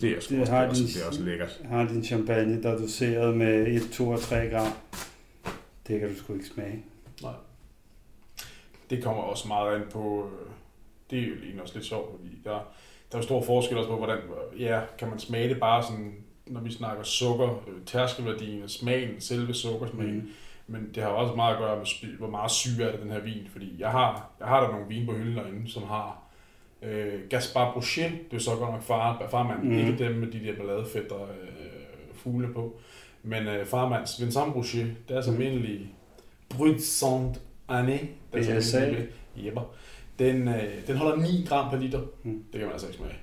[0.00, 1.60] det er, sgu også, det, er også, det er også lækkert.
[1.64, 4.72] har din champagne, der er doseret med 1, 2 og 3 gram.
[5.86, 6.84] Det kan du sgu ikke smage.
[7.22, 7.32] Nej.
[8.90, 10.50] Det kommer også meget an på, øh,
[11.10, 12.74] det er jo egentlig også lidt sjovt, fordi der,
[13.12, 14.18] der er jo stor forskel også på, hvordan,
[14.58, 16.14] ja, kan man smage det bare sådan,
[16.46, 20.28] når vi snakker sukker, øh, tærskelværdien, smagen, selve sukkersmagen, mm.
[20.66, 23.20] men det har også meget at gøre med, hvor meget syre er det den her
[23.20, 26.22] vin, fordi jeg har, jeg har der nogle vin på hylden derinde, som har
[26.82, 29.72] øh, Gaspar Brochet, det er så godt nok far, farmand, mm.
[29.78, 31.28] ikke dem med de der balladefætter øh,
[32.14, 32.80] fugle på,
[33.22, 35.34] men øh, farmands Vincent Brochet, deres Mhm.
[35.36, 35.86] almindelige
[36.48, 37.40] Brut Saint
[37.70, 38.78] Année, deres BSA.
[38.78, 39.62] almindelige- Jepper.
[40.20, 42.00] Den, øh, den holder 9 gram per liter.
[42.22, 42.32] Mm.
[42.52, 43.14] Det kan man altså ikke smage.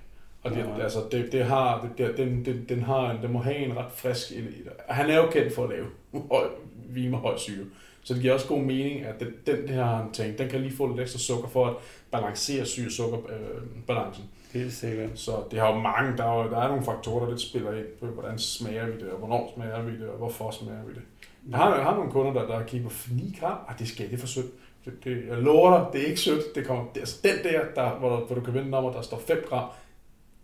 [0.43, 0.82] Og det, Nej.
[0.82, 3.78] altså, det, det har, det, det, den, den, den, har, en- den må have en
[3.78, 4.32] ret frisk...
[4.32, 4.48] en-
[4.89, 5.86] Han er jo kendt for at lave
[6.32, 6.48] høj,
[6.89, 7.66] vin med høj syre.
[8.04, 9.28] Så det giver også god mening, at den,
[9.58, 11.74] den her han tænkt, den kan lige få lidt ekstra sukker for at
[12.12, 14.24] balancere syre-sukker-balancen.
[14.54, 15.10] Helt sikkert.
[15.20, 17.74] Så det har jo mange, der er, jo, der er nogle faktorer, der lidt spiller
[17.74, 20.93] ind på, hvordan smager vi det, og hvornår smager vi det, og hvorfor smager vi
[20.93, 21.02] det.
[21.50, 23.58] Jeg har, jeg har nogle kunder, der, der kigger på 9 gram.
[23.68, 24.45] Ah, det skal det for sødt.
[24.88, 26.55] Det, det, jeg lover dig, det er ikke sødt.
[26.55, 29.01] Det kommer, det, altså den der, der hvor, der, hvor du kan vende nummer, der
[29.01, 29.69] står 5 gram,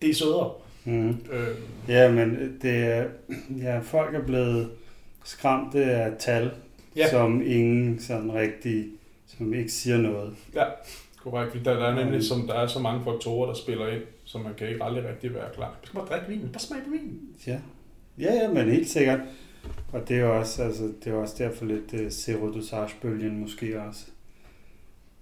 [0.01, 0.51] det er sødere.
[0.85, 1.09] Mm.
[1.09, 1.47] Øh,
[1.87, 3.05] Ja, men det er,
[3.61, 4.69] ja, folk er blevet
[5.23, 6.51] skræmte af tal,
[6.95, 7.01] Ja.
[7.01, 7.09] ja.
[7.09, 8.85] som ingen sådan rigtig,
[9.27, 10.35] som ikke siger noget.
[11.23, 14.01] korrekt, fordi der, der er nemlig som, der er så mange faktorer, der spiller ind,
[14.25, 15.67] så man kan ikke aldrig rigtig være klar.
[15.69, 17.19] Man skal bare drikke vinen, bare smage på vinen.
[17.47, 17.59] Ja,
[18.19, 19.19] ja, ja men helt sikkert.
[19.91, 24.05] Og det er også, altså, det er også derfor lidt uh, serodosage-bølgen måske også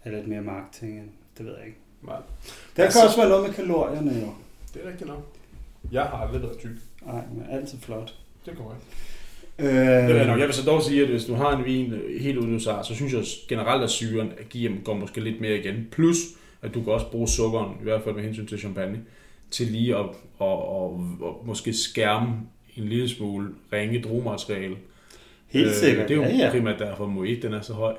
[0.04, 1.78] er lidt mere marketing, det ved jeg ikke.
[2.04, 2.16] Nej,
[2.78, 4.28] Der Altså- kan også være noget med kalorierne jo.
[4.74, 5.36] det er rigtigt nok.
[5.92, 6.70] Jeg har aldrig været tyk.
[7.06, 8.16] Nej, men altid flot.
[8.46, 8.84] Det er korrekt.
[9.60, 9.66] Øh,
[10.10, 10.40] Det er nok.
[10.40, 12.72] Jeg vil så dog sige, at hvis du har en vin øh, helt uden USA,
[12.84, 15.88] så synes jeg generelt, at syren giver, går måske lidt mere igen.
[15.92, 16.18] Plus,
[16.62, 19.00] at du kan også bruge sukkeren, i hvert fald med hensyn til champagne,
[19.52, 20.06] til lige at
[20.40, 22.28] og, og, og måske skærme
[22.78, 24.76] en lille smule ringe druemateriale.
[25.48, 26.50] Helt sikkert, Det er jo ja, ja.
[26.52, 27.96] primært derfor, at Moet den er så høj.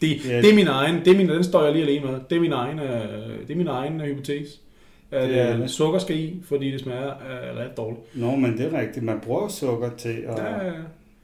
[0.00, 0.36] Det, Ja.
[0.42, 2.20] det er min egen, det er min, den står jeg lige alene med.
[2.30, 4.58] Det er min egen, øh, det er min egen øh, hypotese.
[5.10, 8.00] At Det er øh, sukker skal i, fordi det smager øh, ret dårligt.
[8.16, 9.04] Nå, men det er rigtigt.
[9.04, 10.72] Man bruger sukker til at, Ja, ja, ja.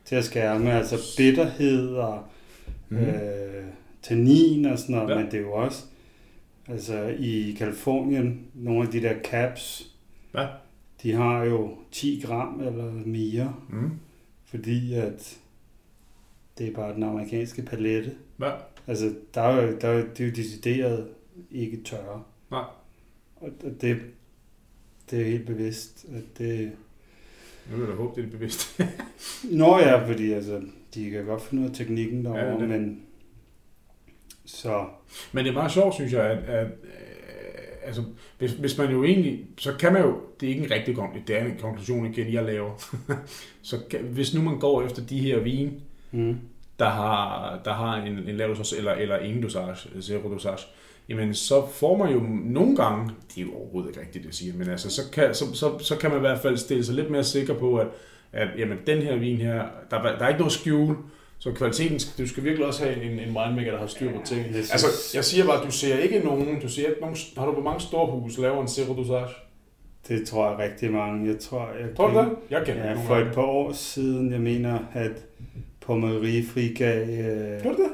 [0.04, 2.22] til at skærme, altså bitterhed og
[2.88, 2.96] mm.
[2.98, 3.64] øh,
[4.02, 5.14] tannin og sådan noget, ja.
[5.18, 5.84] men det er jo også,
[6.68, 9.86] altså i Kalifornien, nogle af de der caps,
[10.34, 10.46] Ja.
[11.02, 13.90] de har jo 10 gram eller mere, Mm.
[14.50, 15.36] fordi at
[16.62, 18.10] det er bare den amerikanske palette.
[18.40, 18.50] Ja.
[18.86, 21.08] Altså, der er jo, der er det er jo decideret
[21.50, 22.22] ikke tørre.
[22.50, 22.64] Nej.
[23.36, 23.48] Og
[23.80, 24.00] det,
[25.10, 26.72] det er helt bevidst, at det...
[27.70, 28.80] Nu vil jeg da håbe, det er bevidst.
[29.50, 30.62] Nå ja, fordi altså,
[30.94, 33.02] de kan godt finde ud af teknikken derovre, Ja, det- men...
[34.44, 34.84] Så,
[35.32, 36.70] Men det er meget sjovt, synes jeg, at, at øh,
[37.84, 38.02] altså,
[38.38, 41.26] hvis, hvis man jo egentlig, så kan man jo, det er ikke en rigtig konklusion,
[41.26, 42.70] det er en konklusion igen, jeg laver.
[43.62, 45.80] så kan, hvis nu man går efter de her vin,
[46.12, 46.36] mm,
[46.82, 50.66] der har, der har en, en lav dosage, eller, eller ingen dosage, zero dosage,
[51.08, 54.34] jamen så får man jo nogle gange, det er jo overhovedet ikke rigtigt, det jeg
[54.34, 56.94] siger, men altså, så kan, så, så, så kan man i hvert fald stille sig
[56.94, 57.86] lidt mere sikker på, at,
[58.32, 60.96] at jamen, den her vin her, der, der er ikke noget skjul,
[61.38, 64.46] så kvaliteten, du skal virkelig også have en, en winemaker, der har styr på tingene.
[64.56, 67.46] jeg synes- Altså, jeg siger bare, du ser ikke nogen, du ser ikke nogen, har
[67.46, 69.28] du på mange store hus laver en zero dosage?
[70.08, 71.28] det tror jeg rigtig mange.
[71.30, 72.28] Jeg tror, jeg Tror du det?
[72.50, 75.12] Jeg kender Ja, for et par år siden, jeg mener, at
[75.86, 77.90] Pommerie frigav øh, Tror du det?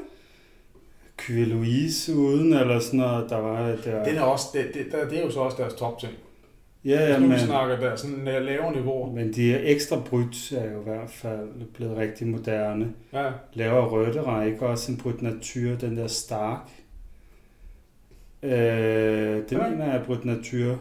[1.21, 4.03] Cuvée Louise uden, eller sådan noget, der var der...
[4.03, 6.13] Den er også, det, det, det, det er jo så også deres top ting.
[6.85, 9.11] ja, ja, nu men, snakker der sådan øh, lavere niveauer.
[9.11, 12.93] men de her ekstra bryt er jo i hvert fald blevet rigtig moderne.
[13.13, 16.69] Ja, Laver Rødera ikke også en brut natur, den der Stark?
[18.43, 19.69] Øh, det Ja.
[19.69, 20.79] mener jeg er Brut Natur.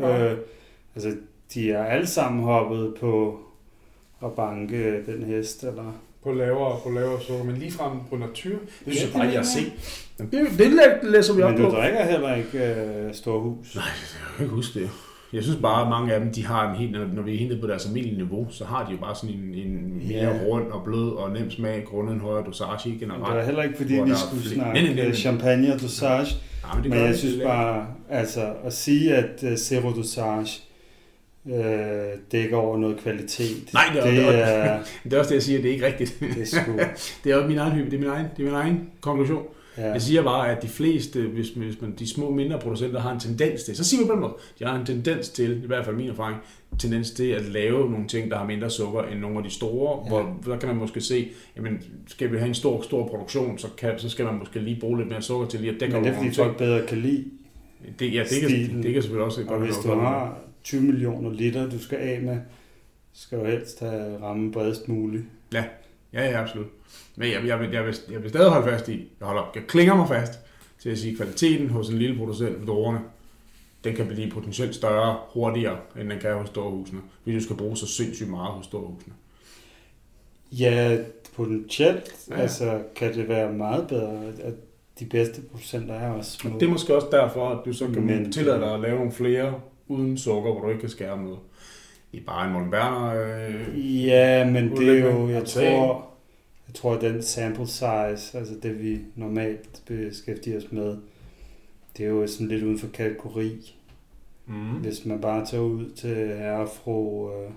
[0.00, 0.38] Ja, Øh,
[0.94, 1.16] altså,
[1.54, 3.40] de er alle sammen hoppet på
[4.24, 6.00] at banke den hest, eller...
[6.24, 8.50] På lavere, på lavere sukker, men lige frem på natur.
[8.50, 9.60] Det synes Ja, jeg bare, det jeg mener se.
[9.60, 9.72] jeg.
[10.18, 11.76] Jamen, Det, det læ- læser vi op Men du på.
[11.76, 13.74] drikker heller ikke øh, Storhus.
[13.74, 14.90] Nej, jeg kan ikke huske det.
[15.32, 17.50] Jeg synes bare, at mange af dem, de har en helt, når- vi er helt
[17.50, 20.44] nede på deres almindelige niveau, så har de jo bare sådan en, en mere Ja.
[20.46, 23.44] rund og blød og nem smag, grundet en højere dosage Men det generelt.
[23.46, 25.14] heller ikke, fordi vi er skulle flere- snakke Nej, nej, nej, nej.
[25.14, 26.26] champagne og dosage.
[26.64, 29.90] Ja, men det Men gør jeg det synes bare, altså at sige, at uh, zero
[29.92, 30.62] dosage
[31.46, 31.54] øh,
[32.32, 33.70] dækker over noget kvalitet.
[33.74, 35.86] Nej, det er- det det er- Det er også det, jeg siger, det er ikke
[35.86, 36.16] rigtigt.
[36.20, 36.72] det er sgu,
[37.24, 39.42] Det er også min egen hype, det er min egen, det er min egen konklusion.
[39.78, 39.90] ja.
[39.92, 43.20] Jeg siger bare, at de fleste, hvis, hvis man, de små mindre producenter har en
[43.20, 45.84] tendens til, så siger man på den måde, de har en tendens til, i hvert
[45.84, 46.36] fald min erfaring,
[46.78, 50.02] tendens til at lave nogle ting, der har mindre sukker end nogle af de store,
[50.04, 50.08] Ja.
[50.08, 53.66] hvor der kan man måske se, jamen skal vi have en stor, stor produktion, så,
[53.78, 56.04] kan, så skal man måske lige bruge lidt mere sukker til lige at dække Men
[56.04, 57.24] det er fordi folk bedre kan lide.
[57.98, 60.82] Det, ja, det kan, det kan selvfølgelig også Og godt hvis være du har 20
[60.82, 62.38] millioner liter, du skal af med,
[63.12, 65.24] skal du helst have ramme bredest muligt.
[65.52, 65.64] Ja,
[66.12, 66.66] ja, absolut.
[67.16, 69.62] Men jeg, jeg, vil, jeg, vil, jeg vil stadig holde fast i, jeg, holder, jeg
[69.68, 70.40] klinger mig fast
[70.78, 73.00] til at sige, at kvaliteten hos en lille producent ved Dorerne,
[73.84, 77.76] den kan blive potentielt større hurtigere, end den kan hos storhusene, hvis du skal bruge
[77.76, 79.14] så sindssygt meget hos storhusene.
[80.52, 80.98] Ja,
[81.36, 82.36] potentielt Ja.
[82.36, 82.40] ja.
[82.40, 84.54] altså, kan det være meget bedre, at
[85.00, 86.54] de bedste producenter er også små.
[86.54, 88.96] Og det er måske også derfor, at du så kan Men, tillade dig at lave
[88.96, 89.60] nogle flere
[89.90, 91.38] uden sukker, hvor du ikke kan skære noget.
[92.12, 93.14] I bare en Morten Berner.
[93.48, 96.06] Øh, Ja, men det er jo, jeg tror,
[96.68, 100.96] jeg tror, at den sample size, altså det vi normalt beskæftiger os med,
[101.96, 103.74] det er jo sådan lidt uden for kategori.
[104.46, 104.54] mm.
[104.70, 107.50] Hvis man bare tager ud til herre fru øh,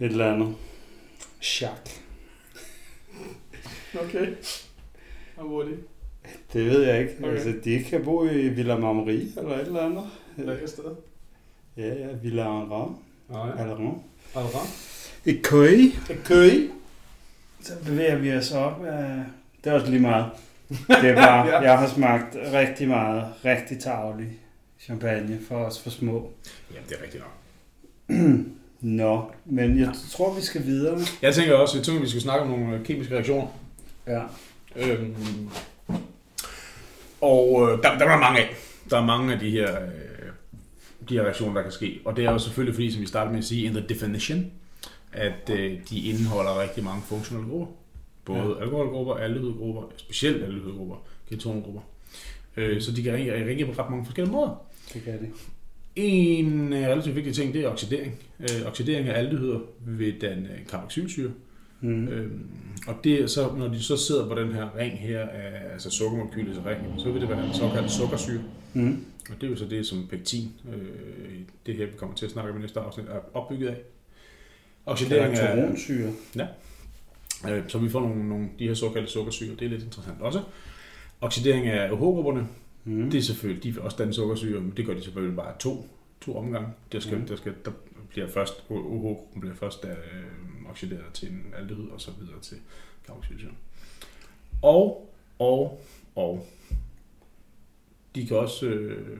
[0.00, 0.54] et eller andet.
[1.42, 1.88] Chak.
[4.04, 4.26] Okay.
[5.36, 5.78] Og hvor er det?
[6.52, 7.14] Det ved jeg ikke.
[7.18, 7.30] Okay.
[7.32, 10.04] Altså, de kan bo i Villa Marmeri eller et eller andet.
[10.38, 10.84] Lækker sted.
[11.76, 12.92] Ja, ja, Villa Enra.
[13.30, 13.50] Nej.
[13.50, 13.94] Eller
[14.34, 14.66] Alra.
[15.26, 15.66] Et køj.
[16.10, 16.68] Et køy.
[17.62, 18.80] Så bevæger vi os op.
[19.64, 20.26] Det er også lige meget.
[20.68, 21.60] Det er bare, Ja.
[21.60, 24.28] jeg har smagt rigtig meget, rigtig tavlig
[24.80, 26.32] champagne for os for små.
[26.74, 27.32] Jamen, det er rigtigt nok.
[28.80, 30.98] Nå, men jeg tror, vi skal videre.
[31.22, 33.46] Jeg tænker også, jeg tænker, at vi skal snakke om nogle øh, kemiske reaktioner.
[34.06, 34.22] Ja.
[34.76, 35.16] Øhm,
[37.20, 38.48] og øh, der, der er mange af.
[38.90, 39.88] Der er mange af de her, øh,
[41.08, 42.00] de reaktioner, der kan ske.
[42.04, 44.50] Og det er jo selvfølgelig fordi, som vi startede med at sige, in the definition,
[45.12, 47.66] at øh, de indeholder rigtig mange funktionelle grupper.
[48.24, 48.62] Både ja.
[48.62, 50.96] alkoholgrupper, aldehydgrupper, specielt aldehydgrupper,
[51.28, 51.80] ketongrupper.
[52.56, 54.62] Øh, så de kan ringe, ringe på ret mange forskellige måder.
[54.94, 55.28] Det kan det.
[55.96, 58.14] En øh, relativt vigtig ting, det er oxidering.
[58.40, 61.30] Øh, oxidering af aldehyder vil danne carboxylsyre.
[61.80, 62.08] Mm.
[62.08, 62.46] Øhm,
[62.86, 66.58] og det så, når de så sidder på den her ring her, af, altså sukkermolekylets
[66.66, 68.38] ring, så vil det være en såkaldt sukkersyre.
[68.38, 68.57] Mm.
[69.30, 72.32] Og det er jo så det, som pektin, øh, det her vi kommer til at
[72.32, 73.76] snakke om i næste afsnit, er opbygget af.
[74.86, 76.12] Oxidering af, Karakteronsyre.
[77.50, 80.42] øh, så vi får nogle, nogle de her såkaldte sukkersyre, det er lidt interessant også.
[81.20, 82.48] Oxidering af OH-grupperne,
[82.84, 83.10] Mm.
[83.10, 85.88] det er selvfølgelig, de vil også danne sukkersyre, men det gør de selvfølgelig bare to,
[86.20, 86.68] to omgange.
[86.92, 87.26] Der, skal, Mm.
[87.26, 87.70] der, skal, der
[88.08, 89.90] bliver først, OH-gruppen bliver først øh,
[90.70, 92.56] oxideret til en aldehyd, og så videre til
[93.06, 93.50] carboxylsyre.
[94.62, 95.80] Og, og,
[96.14, 96.46] og,
[98.20, 99.18] de kan også, øh,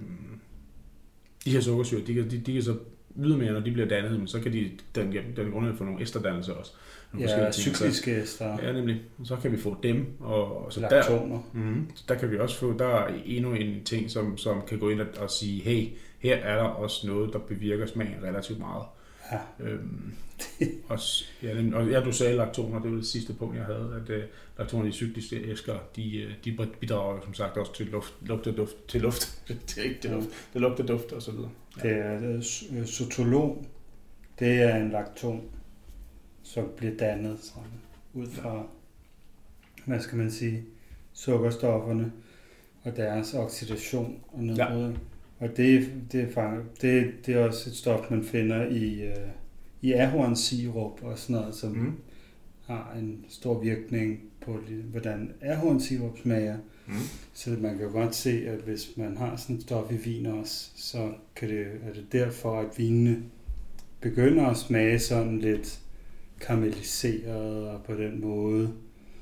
[1.45, 2.77] de her sukkersyre, de kan, de, de kan så
[3.19, 6.53] ydermere, når de bliver dannet, men så kan de danne, danne grundlag for nogle esterdannelser
[6.53, 6.73] også.
[7.13, 8.59] Nogle Ja, cykliske æster.
[8.63, 9.03] Ja, nemlig.
[9.25, 11.39] Så kan vi få dem, og, og så der, Laktoner.
[11.53, 14.79] Mm, så der kan vi også få, der er endnu en ting, som, som kan
[14.79, 15.89] gå ind og, og sige, hey,
[16.19, 18.83] her er der også noget, der bevirker smagen relativt meget.
[19.33, 19.65] Ja.
[19.65, 20.13] Øhm,
[20.89, 20.99] og,
[21.43, 24.17] ja, den- og ja, du sagde laktoner, det var det sidste punkt, jeg havde, at
[24.17, 24.23] uh,
[24.59, 28.53] laktoner i cykliske æsker, de, øh, de bidrager jo som sagt også til luft, lugte
[28.53, 31.51] duft, til luft, det er ikke til luft, det lugter duft og så videre.
[31.83, 33.67] Det er øh, s- øh, sotolon.
[34.39, 35.43] Det er en lakton,
[36.43, 37.71] som bliver dannet sådan,
[38.15, 38.67] ud fra,
[39.87, 40.65] hvad skal man sige,
[41.13, 42.13] sukkerstofferne
[42.83, 44.93] og deres oxidation og nedbrydning.
[44.93, 44.99] Ja.
[45.39, 49.17] Og det, det, er det, det er også et stof, man finder i, øh,
[49.83, 51.93] i ahornsirup og sådan noget, som Mm.
[52.67, 54.59] har en stor virkning på,
[54.91, 56.57] hvordan ahornsirup smager.
[56.87, 56.95] Mm.
[57.35, 60.27] Så man kan jo godt se, at hvis man har sådan et stof i vin
[60.27, 63.23] også, så kan det, er det derfor, at vinene
[64.01, 65.81] begynder at smage sådan lidt
[66.41, 68.73] karamelliseret og på den måde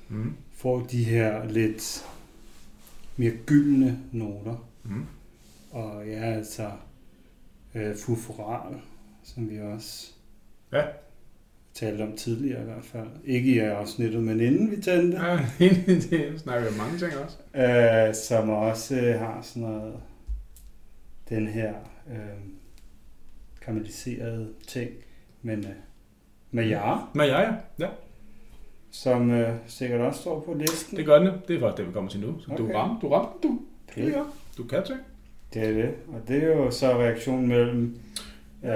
[0.08, 0.32] Mm.
[0.52, 2.04] får de her lidt
[3.16, 4.68] mere gyldne noter.
[4.84, 5.04] Mm.
[5.76, 6.70] Og ja, altså
[7.74, 8.80] øh, fufural,
[9.22, 10.12] som vi også
[10.72, 10.82] Ja.
[11.74, 13.08] talte om tidligere i hvert fald.
[13.24, 15.18] Ikke i afsnittet, men inden vi tændte.
[15.24, 15.38] Ja,
[16.10, 17.36] det snakker vi mange ting også.
[17.54, 19.94] Øh, som også øh, har sådan noget,
[21.28, 21.74] den her
[22.10, 22.16] øh,
[23.60, 24.90] karamelliserede ting,
[25.42, 25.70] men øh,
[26.50, 27.54] med jar, Men ja, ja.
[27.78, 27.88] ja.
[28.90, 30.96] som øh, sikkert også står på listen.
[30.96, 31.32] Det gør den.
[31.48, 32.40] Det er faktisk det, vi kommer til nu.
[32.40, 32.64] Så okay.
[32.64, 33.60] du rammer, du rammer, du.
[33.96, 34.22] Ja,
[34.58, 35.00] du kan ting.
[35.56, 35.90] Det er det.
[36.08, 37.98] Og det er jo så reaktionen mellem
[38.64, 38.70] øh,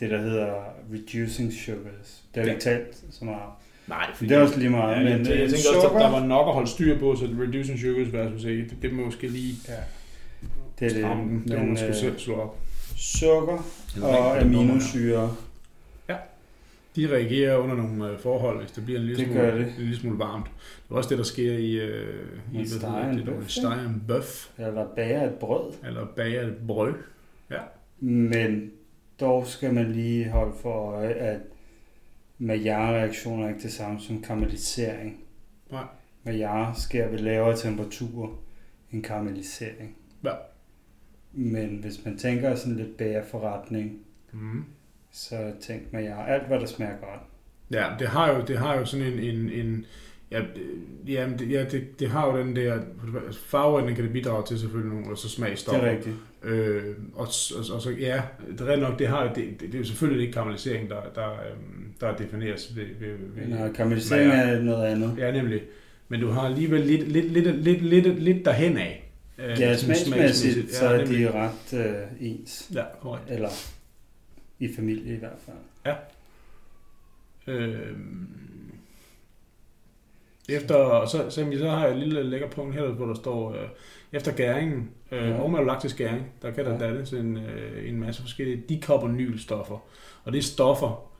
[0.00, 0.54] det, der hedder
[0.92, 2.24] reducing sugars.
[2.34, 3.50] Det har vi ikke talt så meget om.
[3.88, 4.96] Nej, Men det er også lige meget.
[4.96, 7.16] Ja, men, jeg, øh, jeg tænker også, at der var nok at holde styr på,
[7.16, 8.62] så reducing sugars versus ikke.
[8.62, 9.74] Det, det må måske lige Ja.
[10.78, 11.46] Det er stramme det.
[11.46, 12.58] når Den, man øh, selv slå op.
[12.96, 13.64] sukker
[14.02, 15.36] og aminosyre.
[16.96, 19.66] De reagerer under nogle øh, forhold, hvis det bliver en lille, Det smule, det.
[19.66, 20.46] en lille smule varmt.
[20.88, 22.66] Det er også det, der sker i, øh, i en
[23.48, 25.72] steger en bøf, Eller bager et brød.
[25.84, 26.94] eller bager et brød.
[28.02, 28.70] Men
[29.20, 31.40] dog skal man lige holde for øje, at
[32.38, 35.20] Maillard-reaktioner er ikke det samme som karamellisering.
[35.70, 35.84] Nej.
[36.24, 38.42] Maillard sker ved lavere temperaturer
[38.92, 39.96] end karamellisering.
[40.24, 40.32] Ja.
[41.32, 43.98] Men hvis man tænker sådan lidt bagerforretning,
[44.32, 44.64] Mm.
[45.12, 46.28] Så tænk Maillard.
[46.28, 47.20] Alt, hvad der smager godt.
[47.70, 49.86] Ja, det har jo, det har jo sådan en, en, en
[50.30, 52.80] ja, det- ja, det, ja det, det, har jo den der,
[53.46, 55.80] farveændring kan det bidrage til selvfølgelig nogle, og så Det smagstoffer.
[55.82, 56.14] er rigtigt.
[56.42, 56.82] Øh,
[57.14, 58.22] og, og, og, så, ja,
[58.58, 61.30] det er nok, det, har, det, det, det er jo selvfølgelig ikke karamellisering, der, der,
[61.30, 65.14] øhm, der defineres ved, ved, ved Når karamellisering er noget andet.
[65.18, 65.62] Ja, nemlig.
[66.08, 69.10] Men du har alligevel lidt, lidt, lidt, lidt, lidt, lidt derhen af.
[69.38, 71.94] Øh, Ja, sådan smagsmæssigt, så er de ret øh,
[72.30, 72.70] ens.
[72.74, 73.30] Ja, korrekt.
[73.30, 73.48] Eller
[74.60, 75.94] i familie i hvert fald.
[77.46, 78.26] Øhm,
[80.48, 83.68] efter, så, så, så har jeg et lille lækker punkt her, hvor der står, øh,
[84.12, 85.28] efter gæringen, øh, Ja.
[85.28, 85.40] ja.
[85.96, 86.78] gæring, der kan der Ja.
[86.78, 89.78] dannes en, øh, en masse forskellige dikarbonylstoffer.
[90.24, 91.10] Og det er stoffer,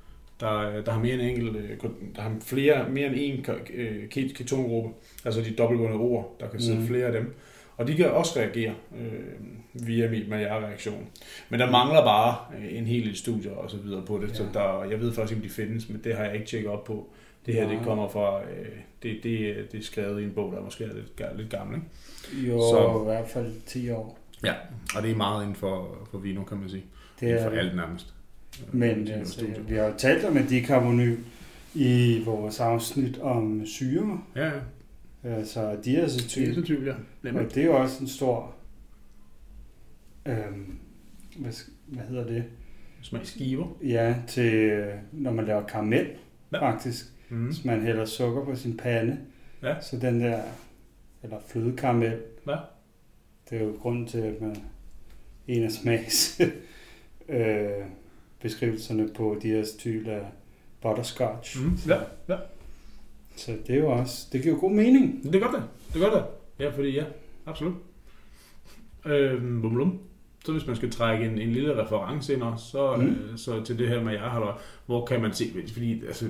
[0.41, 1.71] der, der har mere end enkelt, øh,
[2.17, 4.91] der har flere, mere end en øh, ket- ketongruppe,
[5.25, 6.87] altså de dobbeltbundede ord, der kan sidde mm.
[6.87, 7.35] flere af dem.
[7.81, 11.07] Og de kan også reagere øh, via Maillard-reaktion.
[11.51, 14.35] Men der mangler bare øh, en hel del studier og så videre på det, ja.
[14.35, 16.71] så der, jeg ved faktisk ikke, om de findes, men det har jeg ikke tjekket
[16.71, 17.09] op på.
[17.47, 17.85] Det her, det Nej.
[17.85, 18.67] kommer fra, øh,
[19.03, 22.49] det, det, det er skrevet i en bog, der måske er lidt, lidt gammel, ikke?
[22.49, 24.19] Jo, Så- i hvert fald 10 år.
[24.45, 24.53] Ja,
[24.97, 26.85] og det er meget inden for, for vino, kan man sige.
[27.21, 28.15] Det Inden er for alt nærmest.
[28.73, 31.17] Men Øh, altså, vi har jo talt om dikarbonyl
[31.75, 34.51] i vores afsnit om syre, ja.
[35.25, 36.55] Altså diacetyl.
[36.55, 36.95] så tydeligt, ja.
[37.23, 37.47] Nemlig.
[37.47, 38.55] Og det er jo også en stor,
[40.27, 40.79] øhm,
[41.39, 41.53] hvad,
[41.87, 42.45] hvad hedder det?
[43.03, 43.67] Smagskiver.
[43.85, 46.07] Ja, til når man laver karamel,
[46.53, 46.71] Ja.
[46.71, 47.05] faktisk.
[47.29, 47.45] Mm.
[47.47, 49.19] Hvis man hælder sukker på sin pande,
[49.63, 49.81] Ja.
[49.81, 50.43] så den der,
[51.23, 52.19] eller flødekaramel,
[52.49, 52.57] Ja.
[53.51, 54.57] det er jo grunden til, at man
[55.49, 56.41] en af smags
[57.29, 57.69] øh,
[58.43, 60.25] beskrivelserne på diacetyl er
[60.83, 61.63] butterscotch.
[61.65, 61.79] Mm.
[61.89, 61.99] Ja,
[62.29, 62.37] ja.
[63.41, 65.33] Så det er jo også, det giver jo god mening.
[65.33, 65.63] Det gør det.
[65.93, 66.25] Det gør det.
[66.65, 67.05] Ja, fordi ja,
[67.47, 67.75] absolut.
[69.07, 69.99] Øhm, bum, bum.
[70.45, 73.07] Så hvis man skal trække en, en lille reference ind også, så, Mm.
[73.07, 76.25] øh, så til det her med jeg har hvor kan man se, fordi altså,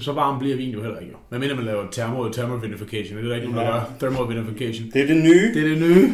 [0.00, 1.12] så, varm bliver vin jo heller ikke.
[1.28, 3.18] Hvad mener man laver thermo, thermovinification?
[3.18, 4.08] Er det der ikke nogen, der gør?
[4.08, 4.90] Thermovinification.
[4.94, 5.54] Det er det nye.
[5.54, 6.10] Det er det nye.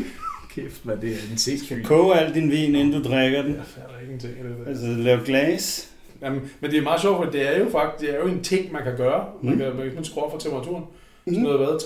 [0.51, 1.83] Kæft, hvad det er en sindssyg.
[1.85, 3.55] koger al din vin, inden du drikker den.
[3.55, 4.65] Jeg fatter ingenting det der.
[4.71, 5.94] Altså lav glas.
[6.23, 8.43] Jamen, men det er meget sjovt, for det er jo faktisk det er jo en
[8.43, 9.25] ting, man kan gøre.
[9.43, 9.59] Man Mm.
[9.59, 10.85] kan, man, man skruer op for temperaturen.
[11.27, 11.45] Sådan Mm.
[11.45, 11.79] noget, hvad,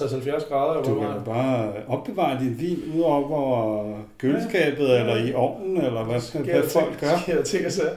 [0.43, 0.83] 60-70 grader?
[0.83, 5.01] Du kan bare opbevare din vin ude over køleskabet, Ja.
[5.01, 7.19] eller i ovnen, eller hvad, Sker hvad folk gør.
[7.23, 7.91] Sker ting og sager.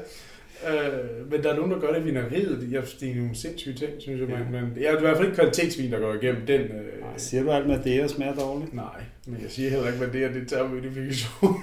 [0.70, 2.68] Øh, men der er nogen, der gør det i vineriet.
[2.72, 4.30] Jeg, det er nogle sindssyge ting, synes jeg.
[4.30, 4.36] Ja.
[4.38, 6.62] Men, men jeg er i hvert fald ikke kvalitetsvin, der går igennem den.
[6.62, 8.74] Øh, Nej, Siger du alt med det, smager dårligt?
[8.74, 8.86] nej,
[9.28, 10.32] men jeg siger heller ikke, hvad det er.
[10.34, 11.56] Det tager verifikation.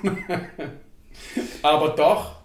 [1.65, 2.38] Aber doch,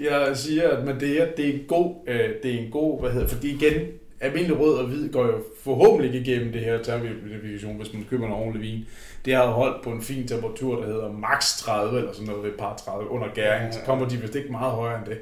[0.00, 3.28] jeg siger, at Madeira, det er en god, øh, det er en god, hvad hedder,
[3.28, 3.86] fordi igen,
[4.20, 8.26] almindelig rød og hvid går jo forhåbentlig ikke igennem det her termverifikation, hvis man køber
[8.26, 8.86] en ordentlig vin.
[9.24, 12.50] Det har holdt på en fin temperatur, der hedder max 30 eller sådan noget ved
[12.50, 13.72] et par 30 under gæringen, Ja.
[13.72, 15.18] så kommer de vist ikke meget højere end det.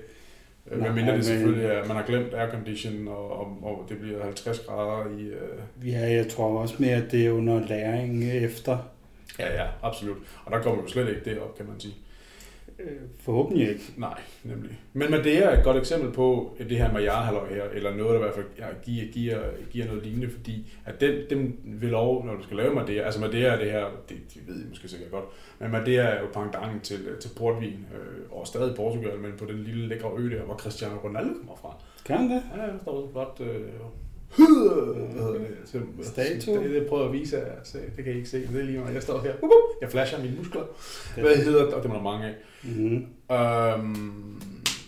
[0.70, 4.22] Øh, Hvad mindre det selvfølgelig er, man har glemt aircondition, og, og, og det bliver
[4.24, 5.22] 50 grader i...
[5.22, 5.88] Øh...
[5.92, 8.78] Ja, jeg tror også mere, at det er under læring efter.
[9.38, 10.16] Ja, ja, absolut.
[10.44, 11.94] Og der kommer jo slet ikke det op, kan man sige.
[12.78, 13.92] Øh, Forhåbentlig ikke.
[13.96, 14.80] Nej, nemlig.
[14.92, 18.22] Men Madeira er et godt eksempel på det her Maillard-halløj her, eller noget, der i
[18.22, 19.38] hvert fald ja, giver, giver,
[19.70, 23.20] giver noget lignende, fordi at den, dem vil lov, når du skal lave Madeira, altså
[23.20, 25.24] Madeira er det her, det, det ved I måske sikkert godt,
[25.58, 29.58] men Madeira er jo pendant til, til portvin, øh, og stadig Portugal, men på den
[29.58, 31.76] lille lækre ø der, hvor Cristiano Ronaldo kommer fra.
[32.04, 32.42] Kan han det?
[32.56, 33.40] Ja, der står ude flot...
[33.40, 33.60] Øh?
[35.66, 36.62] Så- Statue?
[36.64, 37.44] Det, det prøver at vise jer.
[37.64, 38.94] Se, det kan I ikke se, men det er lige meget.
[38.94, 39.32] Jeg står her.
[39.42, 39.52] Uh, uh,
[39.82, 40.62] jeg flasher mine muskler.
[41.20, 41.74] Hvad hedder det?
[41.74, 42.34] Og det er der mange af.
[42.62, 43.06] Mm-hmm.
[43.36, 44.42] Øhm,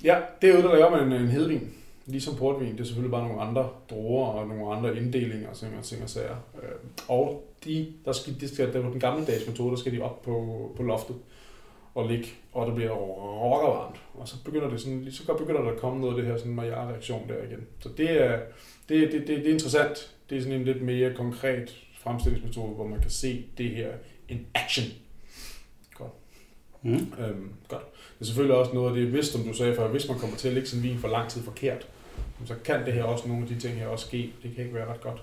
[0.05, 1.69] ja, derude der laver man en hedvin.
[2.07, 5.85] ligesom portvin, det er selvfølgelig bare nogle andre druer og nogle andre inddelinger og og,
[5.85, 6.37] ting og sager.
[6.63, 6.69] Øh,
[7.09, 10.23] og de, der skal, de skal, det var den gammeldags metode, der skal de op
[10.23, 11.17] på, på loftet
[11.95, 13.97] og ligge, og det bliver rockervarmt.
[14.15, 16.55] Og så begynder det sådan, så begynder der at komme noget af det her sådan
[16.55, 17.67] Maillard-reaktion der igen.
[17.81, 18.39] Så det er,
[18.91, 20.15] det, det, det, det er interessant.
[20.31, 23.89] Det er sådan en lidt mere konkret fremstillingsmetode, hvor man kan se det her
[24.29, 24.87] in action.
[25.95, 26.13] Godt.
[26.83, 26.93] Mm.
[26.95, 27.83] Øhm, godt.
[27.93, 30.37] Det er selvfølgelig også noget af det, hvis, som du sagde før, hvis man kommer
[30.37, 31.87] til at lægge sin vin for lang tid forkert,
[32.47, 34.33] så kan det her også, nogle af de ting her også ske.
[34.43, 35.23] Det kan ikke være ret godt.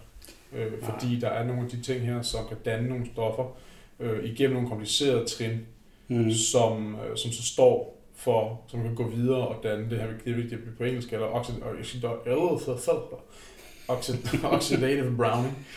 [0.53, 3.57] Øh, fordi der er nogle af de ting her, som kan danne nogle stoffer
[3.99, 5.59] øh, igennem nogle komplicerede trin,
[6.09, 6.31] Mm.
[6.31, 10.31] som, øh, som så står for, som kan gå videre og danne det her, det
[10.31, 11.25] er vigtigt på engelsk, eller
[14.55, 15.67] oxidative browning.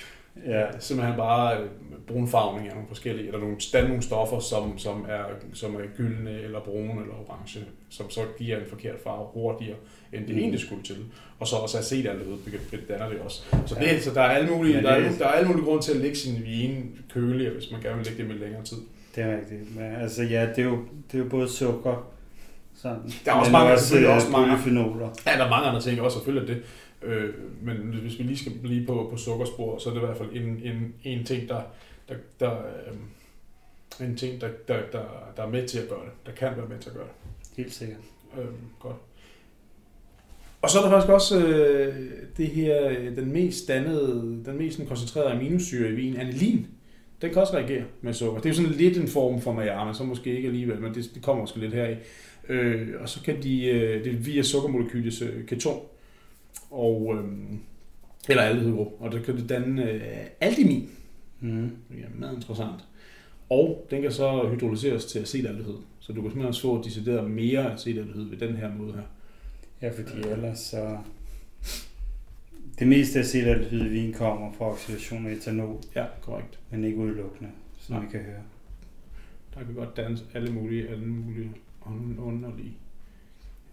[0.46, 0.64] Ja.
[0.78, 1.66] Simpelthen bare øh,
[2.06, 5.22] brunfarvning af nogle forskellige, eller nogle, danne nogle stoffer, som, som, er,
[5.54, 9.76] som er gyldne, eller brune, eller orange, som så giver en forkert farve hurtigere,
[10.12, 10.40] end det Mm.
[10.40, 10.96] egentlig skulle til.
[11.38, 12.32] Og så også acetaldehyd,
[12.70, 13.42] det danner det også.
[13.66, 14.00] Så, det, Ja.
[14.00, 15.92] så der er alle mulige, Men der er, det- der er alle mulige grunde til
[15.92, 18.76] at lægge sin vin køligere, hvis man gerne vil lægge det med længere tid.
[19.16, 19.76] Det er rigtigt.
[19.76, 20.78] Men, altså ja, det er jo,
[21.12, 22.10] det er jo både sukker,
[22.82, 25.08] sådan, Der er også men mange- selvfølgelig øh, også mange- polyfenoler.
[25.26, 26.62] Ja, der er mange andre ting også, selvfølgelig det.
[27.02, 30.16] Øh, men hvis vi lige skal blive på, på sukkerspor, så er det i hvert
[30.16, 31.60] fald en, en, en ting, der,
[32.08, 32.50] der, der,
[34.00, 35.02] øh, en ting der, der, der,
[35.36, 36.26] der er med til at gøre det.
[36.26, 37.56] Der kan være med til at gøre det.
[37.56, 37.98] Helt sikkert.
[38.38, 38.44] Øh,
[38.80, 38.96] godt.
[40.62, 44.78] Og så er der faktisk også øh, det her, øh, den mest dannede, den mest
[44.88, 46.66] koncentrerede aminosyre i vin, anilin.
[47.22, 48.40] Den kan også reagere med sukker.
[48.40, 49.52] Det er jo sådan lidt en form for
[49.84, 51.96] men så måske ikke alligevel, men det, det kommer måske lidt heraf.
[52.50, 55.80] Øh, og så kan de, øh, det er via sukkermolekylet øh, keton,
[56.70, 57.24] og, øh,
[58.28, 60.00] eller aldehydro, og der kan det danne øh,
[60.40, 60.90] aldimin.
[61.40, 61.70] Mm.
[61.88, 62.84] Det er meget interessant.
[63.50, 68.24] Og den kan så hydrolyseres til acetaldehyd, så du kan simpelthen få decideret mere acetaldehyd
[68.24, 69.02] ved den her måde her.
[69.82, 70.98] Ja, fordi ellers så...
[72.78, 76.58] Det meste af acetaldehyd i vin kommer fra oxidation af etanol, Ja, korrekt.
[76.70, 78.42] men ikke udelukkende, som vi kan høre.
[79.54, 81.50] Der kan godt dannes alle mulige, alle mulige
[82.18, 82.76] underlige,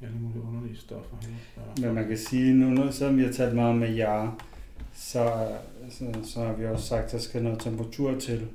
[0.02, 1.18] alle mulige underlige stoffer.
[1.22, 1.62] her.
[1.78, 1.86] Ja.
[1.86, 4.44] Men man kan sige, nu når, selvom vi har talt meget med jer,
[4.94, 5.48] så,
[5.90, 8.48] så, så har vi også sagt, at der skal noget temperatur til.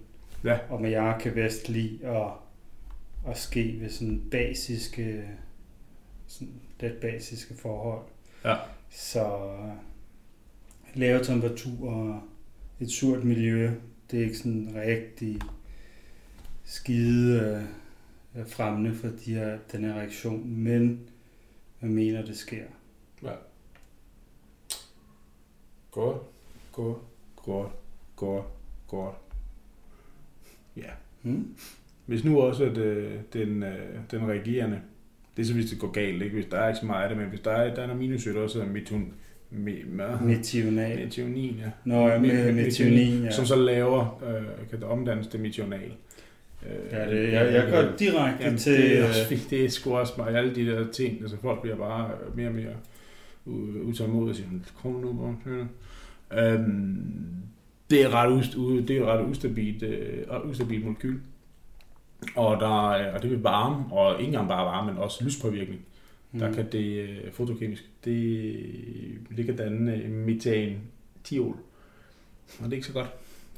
[0.45, 0.59] Ja.
[0.71, 2.29] Og med jer kan bedst lide at,
[3.29, 5.25] at ske ved sådan basiske,
[6.27, 8.03] sådan lidt basiske forhold.
[8.45, 8.57] Ja.
[8.91, 9.55] Så
[10.95, 12.21] lave temperatur og
[12.81, 13.71] et surt miljø,
[14.11, 15.41] det er ikke sådan rigtig
[16.65, 17.69] skide
[18.47, 21.01] fremmende for de her, den her reaktion, men
[21.80, 22.64] man mener, det sker.
[25.93, 26.18] Godt,
[26.72, 26.99] godt,
[27.37, 27.72] godt,
[28.16, 28.45] godt,
[28.89, 29.14] godt.
[30.76, 30.91] Ja.
[31.22, 31.55] Hmm?
[32.07, 34.80] Hvis nu også at, øh, den, øh, den reagerende,
[35.37, 36.35] det er så hvis det går galt, ikke?
[36.35, 38.35] hvis der er ikke så meget af det, men hvis der er, der er aminosyre,
[38.35, 39.14] der også metun,
[39.51, 41.05] me, me, Metional.
[41.05, 41.70] metionin, ja.
[41.85, 42.18] Nå, ja,
[42.53, 43.30] metionin, ja.
[43.30, 45.93] som så laver, øh, kan det omdannes til metional.
[46.67, 48.73] Øh, Ja, det, jeg, jeg går direkte Jamen, til...
[48.73, 51.61] det, er øh, også, det er sgu også bare alle de der ting, altså folk
[51.63, 52.73] bliver bare mere og mere
[53.83, 54.49] utålmodige og siger,
[54.83, 55.37] kom nu, hvor
[56.39, 57.05] øhm,
[57.91, 58.53] det er ret, ust,
[58.89, 61.19] det er ret ustabilt, øh, ustabilt molekyl.
[62.37, 65.81] Og, der, er- og det vil varme, og ikke engang bare varme, men også lyspåvirkning.
[66.33, 66.39] Mm.
[66.39, 68.57] Der kan det øh, fotokemisk, det,
[69.37, 71.57] det kan danne øh, metantiol.
[72.59, 73.11] Og det er ikke så godt,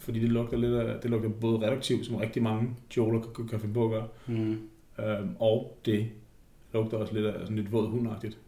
[0.04, 3.60] fordi det lugter, lidt af, det lugter både reduktivt, som rigtig mange tioler kan, kan
[3.60, 4.58] finde på at gøre, Mm.
[4.98, 6.06] Øhm, og det
[6.72, 8.38] lugter også lidt af sådan lidt våd hundagtigt.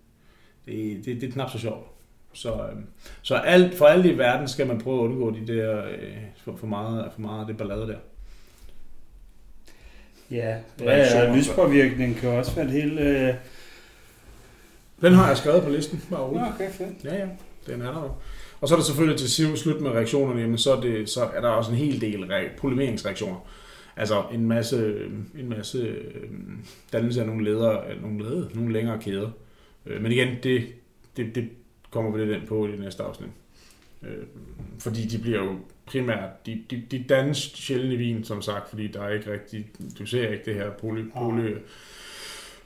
[0.67, 1.87] Det, det, det er knap så sjovt.
[2.33, 2.87] Så, øhm,
[3.23, 6.57] så alt, for alt i verden skal man prøve at undgå de der, øh, for,
[6.57, 7.99] for, meget, for meget af det ballade der.
[10.31, 13.01] Ja, ja, ja, lyspåvirkning kan også være et helt...
[13.01, 13.35] Øh...
[15.01, 16.03] Den har jeg skrevet på listen.
[16.11, 16.45] Bare roligt.
[16.55, 17.05] okay, fedt.
[17.05, 17.29] Ja, ja,
[17.67, 18.11] den er der jo.
[18.61, 21.41] Og så er der selvfølgelig til slut med reaktionerne, jamen så er, det, så er
[21.41, 23.49] der også en hel del re- polymeringsreaktioner.
[23.97, 24.97] Altså en masse,
[25.39, 26.33] en masse øh,
[26.93, 29.31] dannelse af nogle, ledere, nogle, lede, nogle længere kæder.
[29.87, 30.67] Øh, Men igen, det,
[31.17, 31.49] det, det
[31.91, 33.29] kommer vi lidt ind på i det næste afsnit.
[34.03, 34.25] Øh,
[34.79, 38.87] Fordi de bliver jo primært, de, de, de dannes sjældent i vin, som sagt, fordi
[38.87, 39.67] der er ikke rigtig,
[39.99, 41.55] du ser ikke det her poly, poly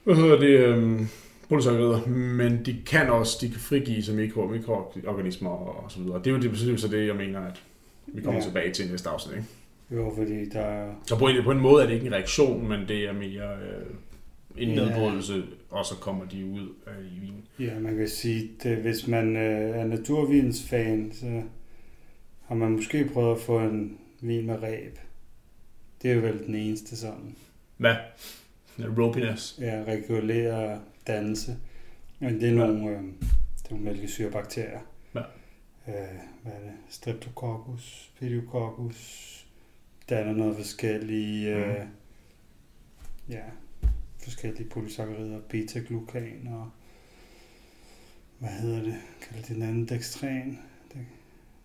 [0.05, 1.09] hvad hedder det, øhm,
[1.51, 6.19] polysakkarider, men de kan også, de kan frigive sig mikro, mikroorganismer og, og så videre.
[6.19, 7.63] Det er jo det, så det, jeg mener, at
[8.07, 8.47] vi kommer Ja.
[8.47, 9.37] tilbage til næste afsnit.
[9.37, 9.49] Ikke?
[9.91, 10.95] Jo, fordi der er...
[11.07, 13.53] Så på en, på en måde er det ikke en reaktion, men det er mere
[13.55, 13.87] øh,
[14.57, 14.75] en Ja.
[14.75, 17.45] nedbrydelse, og så kommer de ud øh, i vinen.
[17.59, 21.43] Ja, man kan sige, at hvis man øh, er naturvins fan, så
[22.47, 24.99] har man måske prøvet at få en vin med ræb.
[26.03, 27.37] Det er jo vel den eneste sådan.
[27.77, 27.95] Hvad?
[28.99, 29.59] Ropiness.
[29.61, 31.57] Ja, regulære dannelse.
[32.19, 34.81] Men det er nogle, øh, det er nogle mælkesyrebakterier.
[35.15, 35.21] Ja.
[35.89, 35.95] Øh,
[36.43, 36.73] hvad er det?
[36.89, 39.27] Streptococcus, Pediococcus,
[40.09, 41.65] der er noget forskellige, Mhm.
[41.65, 41.77] øh,
[43.29, 43.43] ja,
[44.25, 46.71] forskellige polysaccarider, beta-glucan og
[48.39, 48.95] hvad hedder det?
[49.23, 50.59] Kalder det den anden dextran?
[50.95, 51.01] Dex,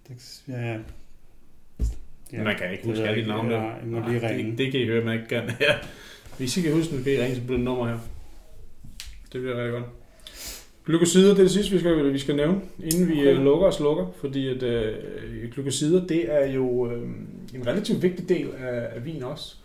[0.09, 0.79] dex, ja, ja.
[2.33, 3.49] Ja, man kan ikke huske alle de navne.
[3.49, 4.51] Nej, jeg må lige ringe.
[4.51, 5.43] det, det, kan I høre, man ikke kan.
[5.59, 5.73] Ja.
[6.37, 7.99] Hvis I kan huske kan I ringe til det nummer her.
[9.35, 9.83] Det bliver rigtig godt.
[10.85, 13.31] Glykosider, det er det sidste, vi skal, vi skal nævne, inden vi Okay.
[13.33, 13.43] okay.
[13.43, 14.93] lukker og slukker, fordi at, øh,
[15.53, 17.01] glykosider, det er jo øh,
[17.55, 19.55] en relativt vigtig del af, af vin også,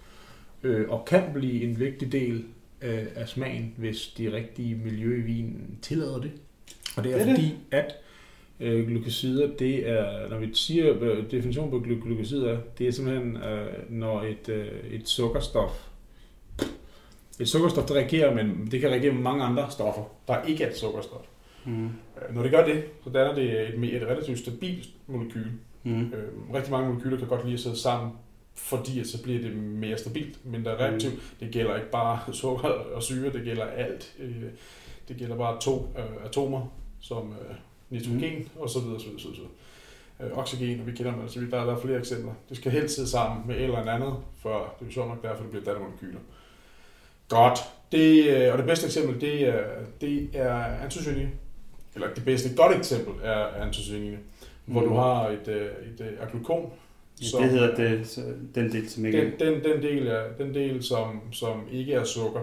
[0.63, 2.45] øh, og kan blive en vigtig del
[2.81, 6.31] af, af smagen, hvis de rigtige miljø i vinen tillader det.
[6.97, 7.95] Og det er, Det det er fordi, at
[8.61, 10.95] øh, glykosider, det er, når vi siger,
[11.31, 15.87] definitionen på gly- glykosider, det er simpelthen, øh, når et, øh, et sukkerstof,
[17.41, 20.71] et sukkerstof, der reagerer, men det kan reagere med mange andre stoffer, der ikke er
[20.71, 21.21] et sukkerstof.
[21.65, 21.85] Mm.
[21.85, 25.47] Øh, Når det gør det, så danner det et, et relativt stabilt molekyl.
[25.83, 26.01] Mm.
[26.01, 28.13] Øh, rigtig mange molekyler kan godt lide at sidde sammen,
[28.55, 31.15] fordi at så bliver det mere stabilt, mindre reaktivt.
[31.15, 31.21] Mm.
[31.41, 34.15] Det gælder ikke bare sukker og syre, det gælder alt.
[34.19, 34.43] Øh,
[35.09, 36.67] det gælder bare to øh, atomer,
[37.01, 37.57] som øh,
[37.91, 38.61] nitrogen mm.
[38.61, 39.51] og så videre, så videre, så videre.
[40.21, 42.33] Øh, oxygen, og vi kender dem, altså der, der er flere eksempler.
[42.49, 45.23] Det skal helst sidde sammen med et eller andet, for det er jo sjovt nok
[45.23, 46.21] derfor, det bliver dannet molekyler.
[47.31, 47.59] Godt.
[47.93, 49.65] Det, øh, og det bedste eksempel, det er,
[50.01, 51.29] det er antocyanin.
[51.95, 54.73] Eller det bedste, godt eksempel er antocyanin, mm.
[54.73, 56.73] hvor du har et, øh, et, et aglykon.
[57.23, 58.19] Ja, det hedder det,
[58.55, 62.05] den del, som ikke Den, den, den, del, er, den del som, som ikke er
[62.05, 62.41] sukker,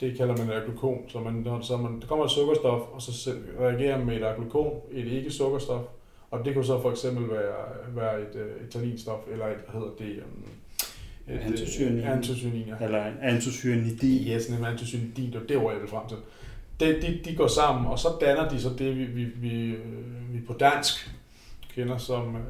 [0.00, 1.04] det kalder man et aglykon.
[1.08, 4.80] Så, man, så man, der kommer et sukkerstof, og så reagerer man med et aglykon,
[4.92, 5.82] et ikke-sukkerstof.
[6.30, 9.80] Og det kunne så for eksempel være, være et, øh, et tanninstof, eller et, hvad
[9.80, 10.22] hedder det?
[10.22, 10.44] Um,
[11.30, 12.04] øh, Antocyanin.
[12.04, 12.84] Antocyanin, ja.
[12.84, 14.28] eller en antocyanidin.
[14.28, 16.16] Yes, nemlig antocyanin, det var det, hvor jeg vil frem til.
[16.80, 20.34] Det, de, de går sammen, og så danner de så det, vi, vi, vi, øh,
[20.34, 21.10] vi på dansk
[21.74, 22.42] kender som, øh,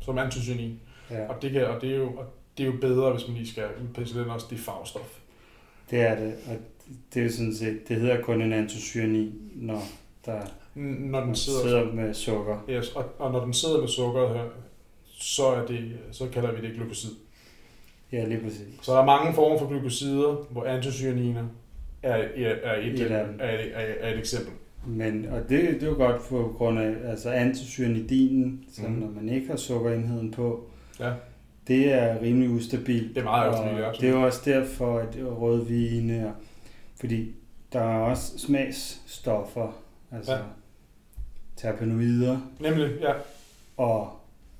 [0.00, 0.80] som antocyanin.
[1.10, 2.24] Ja, Og det, kan, og, det er jo, og
[2.58, 5.18] det er jo bedre, hvis man lige skal udpensle den også, det er farvestof.
[5.90, 6.34] det er det.
[6.46, 6.56] Og
[7.14, 9.82] det er jo sådan set, det hedder kun en antocyanin, når
[10.26, 10.40] der
[10.74, 12.58] Når den sidder, sidder med sukker.
[12.70, 14.44] Yes, og, og når den sidder med sukkeret her,
[15.04, 17.10] så, er det, så kalder vi det glykosid.
[18.12, 18.66] Ja, lige præcis.
[18.82, 21.44] Så der er mange former for glykosider, hvor antocyaniner
[22.02, 23.58] er, er, er, et, Et er, er,
[24.00, 24.52] er et eksempel.
[24.86, 29.00] Men, og det, det er jo godt på grund af, altså antocyanidinen, som Mhm.
[29.00, 30.66] når man ikke har sukkerenheden på,
[31.00, 31.12] Ja.
[31.68, 33.14] det er rimelig ustabilt.
[33.14, 36.32] Det er meget ustabilt, det er jo også derfor, at rødvine, og-
[37.00, 37.34] fordi
[37.72, 39.82] der er også smagsstoffer,
[40.12, 40.38] altså ja.
[41.56, 43.12] terpenoider Nemlig, ja.
[43.76, 44.10] og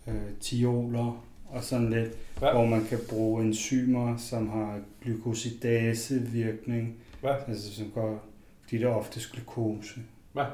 [0.09, 2.11] øh, tioler og sådan lidt,
[2.42, 2.53] ja.
[2.53, 7.36] hvor man kan bruge enzymer, som har glykosidasevirkning, Ja.
[7.51, 8.24] altså som går,
[8.62, 10.01] fordi det er oftest glukose.
[10.36, 10.45] Ja.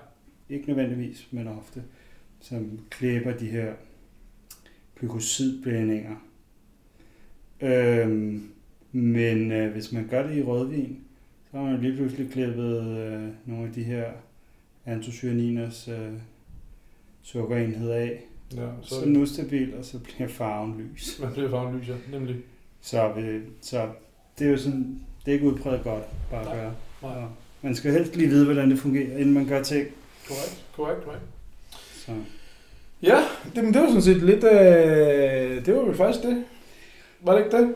[0.50, 1.82] Ikke nødvendigvis, men ofte,
[2.40, 3.72] som klæber de her
[4.98, 6.16] glykosidbindinger.
[7.60, 8.50] Øhm,
[8.92, 10.98] men øh, hvis man gør det i rødvin,
[11.50, 14.12] så har man lige pludselig klippet øh, nogle af de her
[14.86, 16.12] antocyaniners øh,
[17.22, 18.24] sukkerenhed af.
[18.56, 21.16] Ja Så så den ustabil, og så bliver farven lys.
[21.22, 21.94] man bliver farven lys, ja.
[22.12, 22.36] Nemlig.
[22.82, 23.22] Så, vi,
[23.60, 23.86] så
[24.38, 26.56] det er jo sådan, det er ikke udpræget godt bare at Nej.
[26.56, 26.72] gøre.
[27.02, 27.22] Nej.
[27.22, 27.28] Og
[27.62, 29.86] man skal helst lige vide, hvordan det fungerer, inden man gør ting.
[30.28, 31.22] Korrekt, korrekt, korrekt.
[32.06, 32.12] Så.
[33.02, 33.18] Ja,
[33.54, 34.44] det, men det var sådan set lidt...
[34.44, 36.44] Øh, det var vel faktisk det.
[37.20, 37.74] Var det ikke det?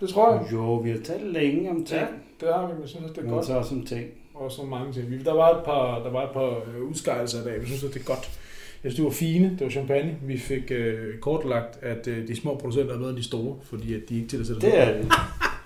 [0.00, 0.52] Det tror jeg.
[0.52, 2.06] Jo, vi har talt længe om ting, Ja,
[2.40, 3.46] det har vi, men jeg synes, at det er men godt.
[3.46, 4.06] så også om ting.
[4.34, 5.10] Og så mange ting.
[5.10, 7.58] Vi- Der var et par, der var et par øh, udskejelser i dag.
[7.58, 8.38] Jeg synes, at det er godt.
[8.84, 9.50] Jeg synes, det var fine.
[9.50, 10.16] Det var champagne.
[10.22, 13.94] Vi fik øh, kortlagt, at øh, de små producenter er bedre end de store, fordi
[13.94, 15.12] at de ikke til at sætte Det er det.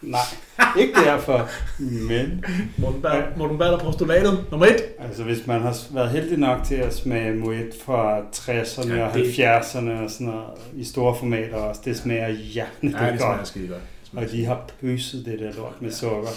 [0.03, 0.21] Nej,
[0.79, 1.49] ikke derfor.
[2.09, 2.45] Men
[2.79, 4.51] Morten Berg, Morten Berg.
[4.51, 4.83] Nummer et.
[4.99, 9.15] altså, hvis man har været heldig nok til at smage Moet fra 60'erne Ja, og
[9.15, 10.45] det- 70'erne og sådan noget,
[10.75, 13.49] i store formater også, det smager hjernet Ja, det smager godt.
[13.49, 13.81] skide godt.
[14.01, 16.29] Det smager Og de har pøset det der lort med sukker.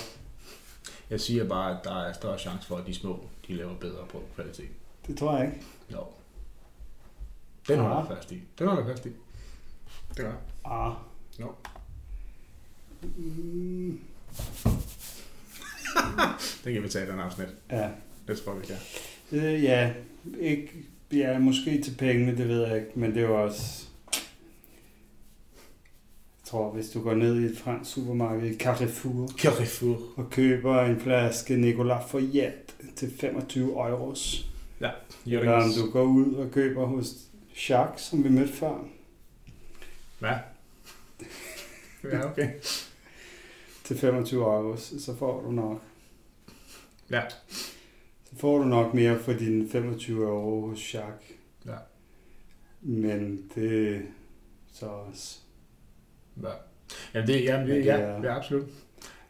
[1.10, 4.04] Jeg siger bare, at der er større chance for, at de små de laver bedre
[4.12, 4.66] på kvalitet.
[5.08, 5.58] Det tror jeg ikke.
[5.92, 5.98] Jo.
[7.68, 8.02] Den holder Ja.
[8.10, 8.42] jeg fast i.
[8.60, 9.10] Den holder jeg fast i.
[10.10, 10.38] Det gør jeg.
[10.66, 10.94] Ah.
[11.40, 11.52] Jo.
[13.18, 14.00] Mm,
[16.64, 17.48] Den kan vi tage i den afsnit.
[17.72, 17.90] ja.
[18.28, 18.76] Det tror vi kan.
[19.32, 19.94] Øh, ja,
[20.40, 20.72] ikke,
[21.14, 23.84] ja, måske til pengene, det ved jeg ikke, men det er jo også...
[26.42, 30.00] Jeg tror, hvis du går ned i et fransk supermarked Carrefour Carrefour.
[30.16, 32.54] og køber en flaske Nicolas Foyet
[32.96, 34.50] til 25 euros,
[35.26, 37.14] eller om du går ud og køber hos
[37.56, 38.88] Jacques, som vi mødte før,
[40.22, 40.40] Ja.
[42.04, 42.50] Ja, okay.
[43.84, 45.82] til 25 euros, så får du nok.
[47.12, 47.22] Ja.
[48.30, 51.32] så får du nok mere for dine 25 år hos Jacques.
[51.66, 51.78] Ja.
[52.82, 54.02] Men det er
[54.74, 55.40] så også...
[56.42, 56.54] Ja.
[57.14, 58.70] Ja, det, ja, det, ja, ja, absolut.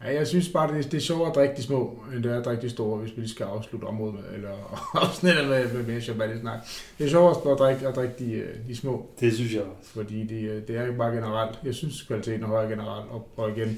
[0.03, 2.39] Ja, jeg synes bare, det, det er sjovere at drikke de små, end det er
[2.39, 4.51] at drikke de store, hvis vi lige skal afslutte området med, eller
[5.07, 6.59] afsnittet med, med, med Shabbat snak.
[6.97, 9.89] Det er sjovere at drikke, at drikke de, øh, de små, Det synes jeg også.
[9.91, 11.59] fordi det, øh, det er jo bare generelt.
[11.63, 13.77] Jeg synes, kvaliteten er højere generelt, og, og igen,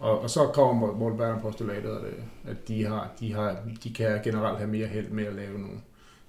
[0.00, 2.12] og, og så kommer Berner postulatet, at, øh,
[2.50, 5.78] at de, har, de, har, de kan generelt have mere held med at lave nogle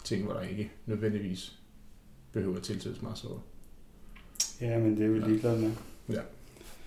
[0.04, 1.54] ting, hvor der ikke nødvendigvis
[2.34, 3.40] behøver tilsættes meget sukker.
[4.62, 5.28] Ja, men det er vi Ja.
[5.28, 5.72] ligeglade med.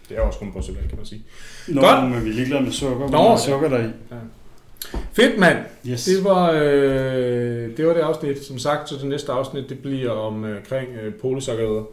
[0.09, 1.23] Det er også kun postulat, kan man sige.
[1.69, 2.11] Nå, Godt.
[2.11, 3.09] men vi er ligeglade med sukker.
[3.09, 3.33] Nå, ja.
[3.33, 3.89] er sukker deri.
[5.13, 5.59] Fedt, mand!
[5.89, 6.05] Yes.
[6.05, 8.45] Det var, øh, det var det afsnit.
[8.45, 11.85] Som sagt, så det næste afsnit, det bliver om, øh, omkring øh, polysakkarider.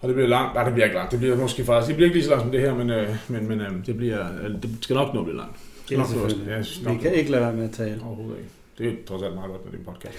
[0.00, 0.54] Og det bliver langt.
[0.54, 1.12] Nej, det bliver ikke langt.
[1.12, 1.88] Det bliver måske faktisk...
[1.88, 3.96] Det bliver ikke lige så langt som det her, men, øh, men, men øh, det,
[3.96, 5.56] bliver, øh, det skal nok nå at blive langt.
[5.90, 6.46] Ja, selvfølgelig.
[6.84, 8.00] Ja, Vi kan ikke lade være med at tale.
[8.06, 8.50] Overhovedet ikke.
[8.78, 10.18] Det er trods alt meget godt, når det er en podcast.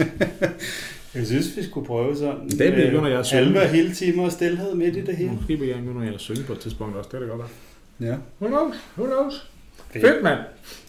[0.00, 0.12] Ikke?
[1.14, 2.48] Jeg synes, vi skulle prøve sådan.
[2.48, 3.42] Det bliver begynder jeg at synge.
[3.42, 5.30] Alva hele timer og stillhed midt i det hele.
[5.32, 7.08] Måske vil jeg begynde at synge på et tidspunkt også.
[7.08, 8.10] Det er det godt være.
[8.10, 8.16] Ja.
[8.40, 8.76] Who knows?
[8.96, 9.50] Who knows?
[9.92, 10.38] Fedt, mand.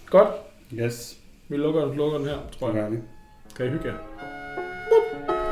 [0.10, 0.30] Godt.
[0.74, 1.18] Yes.
[1.48, 2.92] Vi lukker, lukker den her, tror jeg.
[3.56, 5.47] Kan I hygge jer?